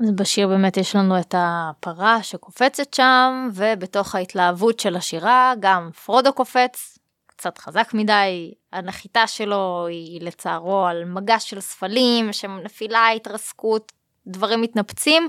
בשיר 0.00 0.48
באמת 0.48 0.76
יש 0.76 0.96
לנו 0.96 1.20
את 1.20 1.35
הפרה 1.38 2.22
שקופצת 2.22 2.94
שם, 2.94 3.48
ובתוך 3.54 4.14
ההתלהבות 4.14 4.80
של 4.80 4.96
השירה 4.96 5.52
גם 5.61 5.90
פרודו 6.04 6.33
קופץ, 6.33 6.98
קצת 7.26 7.59
חזק 7.59 7.90
מדי, 7.94 8.54
הנחיתה 8.72 9.26
שלו 9.26 9.87
היא 9.87 10.20
לצערו 10.20 10.87
על 10.87 11.04
מגש 11.04 11.50
של 11.50 11.61
ספלים, 11.61 12.33
שם 12.33 12.59
נפילה, 12.64 13.09
התרסקות, 13.09 13.92
דברים 14.26 14.61
מתנפצים, 14.61 15.28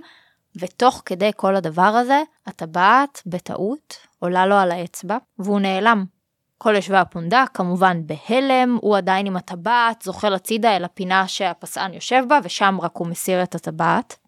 ותוך 0.59 1.01
כדי 1.05 1.31
כל 1.35 1.55
הדבר 1.55 1.81
הזה, 1.81 2.21
הטבעת 2.47 3.21
בטעות 3.25 3.97
עולה 4.19 4.45
לו 4.45 4.55
על 4.55 4.71
האצבע, 4.71 5.17
והוא 5.39 5.59
נעלם. 5.59 6.05
כל 6.57 6.75
יושבי 6.75 6.97
הפונדק 6.97 7.49
כמובן 7.53 8.01
בהלם, 8.05 8.77
הוא 8.81 8.97
עדיין 8.97 9.25
עם 9.25 9.37
הטבעת, 9.37 10.01
זוחל 10.01 10.33
הצידה 10.33 10.75
אל 10.75 10.83
הפינה 10.83 11.27
שהפסען 11.27 11.93
יושב 11.93 12.23
בה, 12.27 12.39
ושם 12.43 12.77
רק 12.81 12.95
הוא 12.95 13.07
מסיר 13.07 13.43
את 13.43 13.55
הטבעת. 13.55 14.24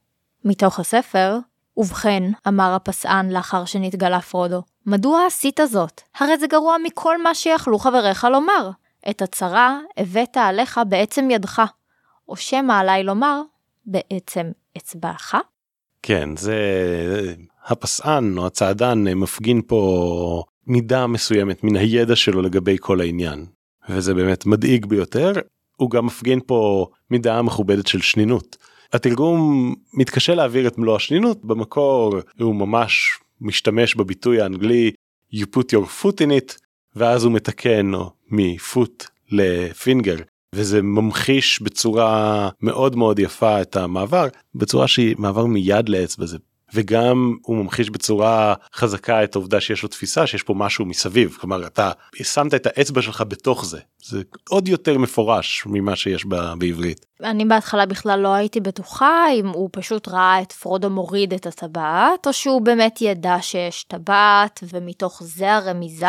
מתוך 0.47 0.79
הספר, 0.79 1.37
ובכן, 1.77 2.23
אמר 2.47 2.75
הפסען 2.75 3.29
לאחר 3.29 3.65
שנתגלה 3.65 4.21
פרודו, 4.21 4.61
מדוע 4.85 5.25
עשית 5.27 5.59
זאת? 5.65 6.01
הרי 6.19 6.37
זה 6.37 6.47
גרוע 6.47 6.75
מכל 6.83 7.23
מה 7.23 7.35
שיכלו 7.35 7.79
חבריך 7.79 8.23
לומר. 8.23 8.69
את 9.09 9.21
הצרה 9.21 9.79
הבאת 9.97 10.37
עליך 10.37 10.79
בעצם 10.89 11.31
ידך, 11.31 11.61
או 12.29 12.35
שמא 12.35 12.73
עליי 12.73 13.03
לומר, 13.03 13.41
בעצם 13.85 14.51
אצבעך? 14.77 15.35
כן, 16.03 16.35
זה... 16.35 16.55
הפסען 17.65 18.37
או 18.37 18.47
הצעדן 18.47 19.03
מפגין 19.03 19.61
פה 19.67 20.43
מידה 20.67 21.07
מסוימת 21.07 21.63
מן 21.63 21.75
הידע 21.75 22.15
שלו 22.15 22.41
לגבי 22.41 22.77
כל 22.79 23.01
העניין, 23.01 23.45
וזה 23.89 24.13
באמת 24.13 24.45
מדאיג 24.45 24.85
ביותר. 24.85 25.31
הוא 25.75 25.91
גם 25.91 26.05
מפגין 26.05 26.39
פה 26.45 26.87
מידה 27.11 27.41
מכובדת 27.41 27.87
של 27.87 28.01
שנינות. 28.01 28.57
התרגום 28.93 29.73
מתקשה 29.93 30.35
להעביר 30.35 30.67
את 30.67 30.77
מלוא 30.77 30.95
השנינות 30.95 31.45
במקור 31.45 32.15
הוא 32.39 32.55
ממש 32.55 33.19
משתמש 33.41 33.95
בביטוי 33.95 34.41
האנגלי 34.41 34.91
you 35.33 35.45
put 35.55 35.75
your 35.75 36.03
foot 36.03 36.15
in 36.15 36.29
it 36.41 36.57
ואז 36.95 37.23
הוא 37.23 37.33
מתקן 37.33 37.91
מפוט 38.31 39.05
לפינגר 39.31 40.17
וזה 40.55 40.81
ממחיש 40.81 41.61
בצורה 41.61 42.49
מאוד 42.61 42.95
מאוד 42.95 43.19
יפה 43.19 43.61
את 43.61 43.75
המעבר 43.75 44.27
בצורה 44.55 44.87
שהיא 44.87 45.15
מעבר 45.19 45.45
מיד 45.45 45.89
לאצבע 45.89 46.25
זה 46.25 46.37
וגם 46.73 47.37
הוא 47.41 47.57
ממחיש 47.57 47.89
בצורה 47.89 48.53
חזקה 48.75 49.23
את 49.23 49.35
העובדה 49.35 49.61
שיש 49.61 49.83
לו 49.83 49.89
תפיסה 49.89 50.27
שיש 50.27 50.43
פה 50.43 50.53
משהו 50.53 50.85
מסביב 50.85 51.37
כלומר 51.39 51.67
אתה 51.67 51.91
שמת 52.15 52.53
את 52.53 52.65
האצבע 52.65 53.01
שלך 53.01 53.23
בתוך 53.27 53.65
זה 53.65 53.79
זה 54.03 54.21
עוד 54.49 54.67
יותר 54.67 54.97
מפורש 54.97 55.63
ממה 55.65 55.95
שיש 55.95 56.25
בעברית. 56.57 57.05
אני 57.23 57.45
בהתחלה 57.45 57.85
בכלל 57.85 58.19
לא 58.19 58.33
הייתי 58.33 58.59
בטוחה 58.59 59.25
אם 59.33 59.47
הוא 59.47 59.69
פשוט 59.71 60.07
ראה 60.07 60.41
את 60.41 60.51
פרודו 60.51 60.89
מוריד 60.89 61.33
את 61.33 61.45
הטבעת 61.45 62.27
או 62.27 62.33
שהוא 62.33 62.61
באמת 62.61 63.01
ידע 63.01 63.37
שיש 63.41 63.83
טבעת 63.83 64.63
ומתוך 64.73 65.23
זה 65.23 65.53
הרמיזה. 65.53 66.07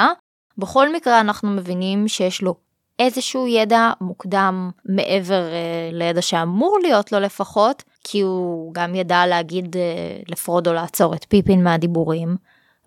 בכל 0.58 0.92
מקרה 0.92 1.20
אנחנו 1.20 1.50
מבינים 1.50 2.08
שיש 2.08 2.42
לו 2.42 2.54
איזשהו 2.98 3.46
ידע 3.46 3.90
מוקדם 4.00 4.70
מעבר 4.84 5.42
uh, 5.48 5.94
לידע 5.94 6.22
שאמור 6.22 6.78
להיות 6.82 7.12
לו 7.12 7.20
לפחות, 7.20 7.82
כי 8.04 8.20
הוא 8.20 8.74
גם 8.74 8.94
ידע 8.94 9.26
להגיד 9.26 9.76
uh, 9.76 9.78
לפרודו 10.32 10.72
לעצור 10.72 11.14
את 11.14 11.26
פיפין 11.28 11.64
מהדיבורים, 11.64 12.36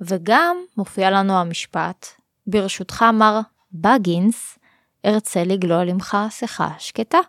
וגם 0.01 0.57
מופיע 0.77 1.11
לנו 1.11 1.33
המשפט, 1.33 2.05
ברשותך 2.47 3.05
מר 3.13 3.39
בגינס, 3.73 4.59
ארצה 5.05 5.43
לגלול 5.43 5.89
עמך 5.89 6.17
שיחה 6.29 6.69
שקטה. 6.79 7.19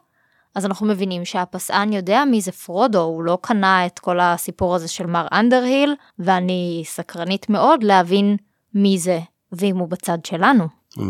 אז 0.54 0.66
אנחנו 0.66 0.86
מבינים 0.86 1.24
שהפסען 1.24 1.92
יודע 1.92 2.24
מי 2.24 2.40
זה 2.40 2.52
פרודו, 2.52 3.00
הוא 3.02 3.22
לא 3.22 3.38
קנה 3.42 3.86
את 3.86 3.98
כל 3.98 4.20
הסיפור 4.20 4.74
הזה 4.74 4.88
של 4.88 5.06
מר 5.06 5.26
אנדרהיל, 5.32 5.94
ואני 6.18 6.82
סקרנית 6.86 7.50
מאוד 7.50 7.82
להבין 7.82 8.36
מי 8.74 8.98
זה, 8.98 9.20
ואם 9.52 9.76
הוא 9.76 9.88
בצד 9.88 10.18
שלנו. 10.24 10.64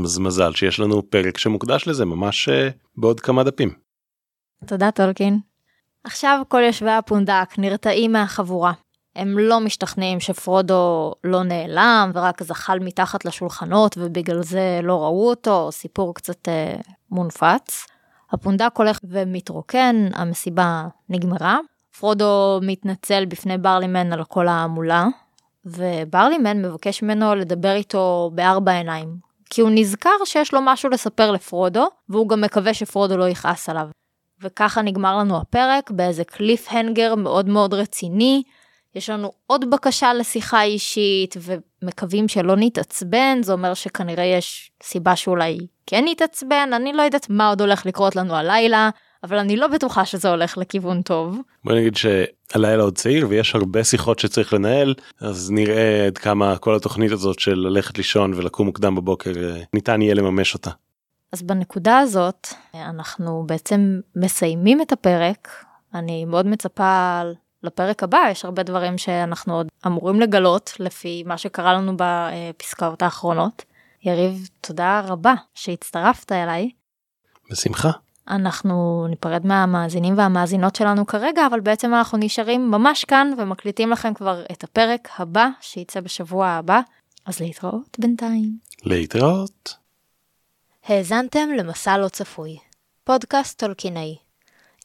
אז 0.04 0.18
מזל 0.18 0.52
שיש 0.52 0.80
לנו 0.80 1.10
פרק 1.10 1.38
שמוקדש 1.38 1.88
לזה 1.88 2.04
ממש 2.04 2.48
אה, 2.48 2.68
בעוד 2.96 3.20
כמה 3.20 3.44
דפים. 3.44 3.70
תודה 4.66 4.90
טולקין. 4.90 5.51
עכשיו 6.04 6.42
כל 6.48 6.62
יושבי 6.66 6.90
הפונדק 6.90 7.58
נרתעים 7.58 8.12
מהחבורה. 8.12 8.72
הם 9.16 9.38
לא 9.38 9.60
משתכנעים 9.60 10.20
שפרודו 10.20 11.14
לא 11.24 11.42
נעלם 11.42 12.10
ורק 12.14 12.42
זחל 12.42 12.78
מתחת 12.78 13.24
לשולחנות 13.24 13.98
ובגלל 13.98 14.42
זה 14.42 14.80
לא 14.82 15.02
ראו 15.02 15.28
אותו, 15.28 15.68
סיפור 15.72 16.14
קצת 16.14 16.48
אה, 16.48 16.76
מונפץ. 17.10 17.86
הפונדק 18.32 18.72
הולך 18.74 18.98
ומתרוקן, 19.04 20.08
המסיבה 20.14 20.84
נגמרה. 21.08 21.58
פרודו 21.98 22.60
מתנצל 22.62 23.24
בפני 23.24 23.58
ברלימן 23.58 24.12
על 24.12 24.24
כל 24.24 24.48
ההמולה, 24.48 25.06
וברלימן 25.64 26.62
מבקש 26.62 27.02
ממנו 27.02 27.34
לדבר 27.34 27.72
איתו 27.72 28.30
בארבע 28.34 28.72
עיניים, 28.72 29.16
כי 29.50 29.60
הוא 29.60 29.70
נזכר 29.74 30.24
שיש 30.24 30.54
לו 30.54 30.60
משהו 30.62 30.90
לספר 30.90 31.30
לפרודו, 31.30 31.88
והוא 32.08 32.28
גם 32.28 32.40
מקווה 32.40 32.74
שפרודו 32.74 33.16
לא 33.16 33.28
יכעס 33.28 33.68
עליו. 33.68 33.88
וככה 34.42 34.82
נגמר 34.82 35.18
לנו 35.18 35.36
הפרק 35.40 35.90
באיזה 35.90 36.24
קליף 36.24 36.66
הנגר 36.70 37.14
מאוד 37.14 37.48
מאוד 37.48 37.74
רציני. 37.74 38.42
יש 38.94 39.10
לנו 39.10 39.32
עוד 39.46 39.70
בקשה 39.70 40.14
לשיחה 40.14 40.62
אישית 40.62 41.36
ומקווים 41.82 42.28
שלא 42.28 42.56
נתעצבן, 42.56 43.38
זה 43.42 43.52
אומר 43.52 43.74
שכנראה 43.74 44.24
יש 44.24 44.70
סיבה 44.82 45.16
שאולי 45.16 45.58
כן 45.86 46.04
נתעצבן, 46.08 46.70
אני 46.72 46.92
לא 46.92 47.02
יודעת 47.02 47.30
מה 47.30 47.48
עוד 47.48 47.60
הולך 47.60 47.86
לקרות 47.86 48.16
לנו 48.16 48.34
הלילה, 48.34 48.90
אבל 49.24 49.38
אני 49.38 49.56
לא 49.56 49.66
בטוחה 49.66 50.04
שזה 50.04 50.30
הולך 50.30 50.58
לכיוון 50.58 51.02
טוב. 51.02 51.38
בוא 51.64 51.72
נגיד 51.72 51.96
שהלילה 51.96 52.82
עוד 52.82 52.96
צעיר 52.96 53.26
ויש 53.28 53.54
הרבה 53.54 53.84
שיחות 53.84 54.18
שצריך 54.18 54.52
לנהל 54.52 54.94
אז 55.20 55.50
נראה 55.50 56.06
עד 56.06 56.18
כמה 56.18 56.56
כל 56.56 56.74
התוכנית 56.74 57.12
הזאת 57.12 57.38
של 57.38 57.54
ללכת 57.54 57.98
לישון 57.98 58.34
ולקום 58.34 58.66
מוקדם 58.66 58.94
בבוקר 58.94 59.32
אה, 59.36 59.62
ניתן 59.74 60.02
יהיה 60.02 60.14
לממש 60.14 60.54
אותה. 60.54 60.70
אז 61.32 61.42
בנקודה 61.42 61.98
הזאת 61.98 62.48
אנחנו 62.74 63.44
בעצם 63.46 64.00
מסיימים 64.16 64.82
את 64.82 64.92
הפרק 64.92 65.48
אני 65.94 66.24
מאוד 66.24 66.46
מצפה 66.46 67.22
לפרק 67.62 68.02
הבא, 68.02 68.18
יש 68.30 68.44
הרבה 68.44 68.62
דברים 68.62 68.98
שאנחנו 68.98 69.54
עוד 69.54 69.68
אמורים 69.86 70.20
לגלות 70.20 70.72
לפי 70.78 71.22
מה 71.26 71.38
שקרה 71.38 71.74
לנו 71.74 71.92
בפסקאות 71.96 73.02
האחרונות. 73.02 73.64
יריב, 74.04 74.48
תודה 74.60 75.00
רבה 75.06 75.34
שהצטרפת 75.54 76.32
אליי. 76.32 76.70
בשמחה. 77.50 77.90
אנחנו 78.28 79.06
ניפרד 79.08 79.46
מהמאזינים 79.46 80.18
והמאזינות 80.18 80.76
שלנו 80.76 81.06
כרגע, 81.06 81.46
אבל 81.46 81.60
בעצם 81.60 81.94
אנחנו 81.94 82.18
נשארים 82.18 82.70
ממש 82.70 83.04
כאן 83.04 83.32
ומקליטים 83.38 83.90
לכם 83.90 84.14
כבר 84.14 84.44
את 84.52 84.64
הפרק 84.64 85.08
הבא 85.18 85.48
שייצא 85.60 86.00
בשבוע 86.00 86.48
הבא, 86.48 86.80
אז 87.26 87.40
להתראות 87.40 87.96
בינתיים. 87.98 88.58
להתראות. 88.84 89.81
האזנתם 90.84 91.48
למסע 91.56 91.98
לא 91.98 92.08
צפוי, 92.08 92.58
פודקאסט 93.04 93.58
טולקינאי. 93.58 94.16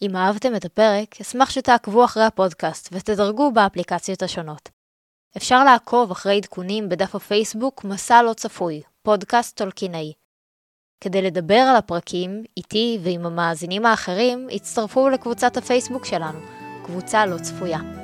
אם 0.02 0.16
אהבתם 0.16 0.56
את 0.56 0.66
הפרק, 0.66 1.22
אשמח 1.22 1.50
שתעקבו 1.50 2.06
אחרי 2.06 2.24
הפודקאסט 2.24 2.89
ותדרגו 2.91 3.52
באפליקציות 3.52 4.24
השונות. 4.24 4.70
אפשר 5.38 5.64
לעקוב 5.64 6.12
אחרי 6.12 6.38
עדכונים 6.38 6.89
בדף 6.89 7.16
הפייסבוק 7.16 7.84
מסע 7.84 8.22
לא 8.22 8.34
צפוי, 8.34 8.82
פודקאסט 9.02 9.58
טולקינאי. 9.58 10.14
כדי 11.02 11.22
לדבר 11.22 11.66
על 11.70 11.76
הפרקים, 11.76 12.43
איתי 12.58 13.00
ועם 13.04 13.26
המאזינים 13.26 13.86
האחרים, 13.86 14.48
הצטרפו 14.52 15.10
לקבוצת 15.10 15.58
הפייסבוק 15.58 16.06
שלנו, 16.06 16.39
קבוצה 16.86 17.26
לא 17.26 17.38
צפויה. 17.38 17.97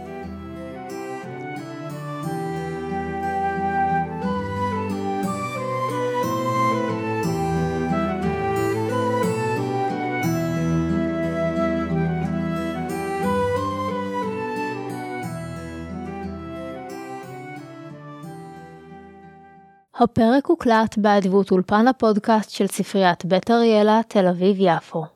הפרק 19.96 20.46
הוקלט 20.46 20.98
באדיבות 20.98 21.52
אולפן 21.52 21.88
הפודקאסט 21.88 22.50
של 22.50 22.68
ספריית 22.68 23.26
בית 23.26 23.52
אריאלה, 23.52 24.02
תל 24.08 24.28
אביב-יפו. 24.28 25.14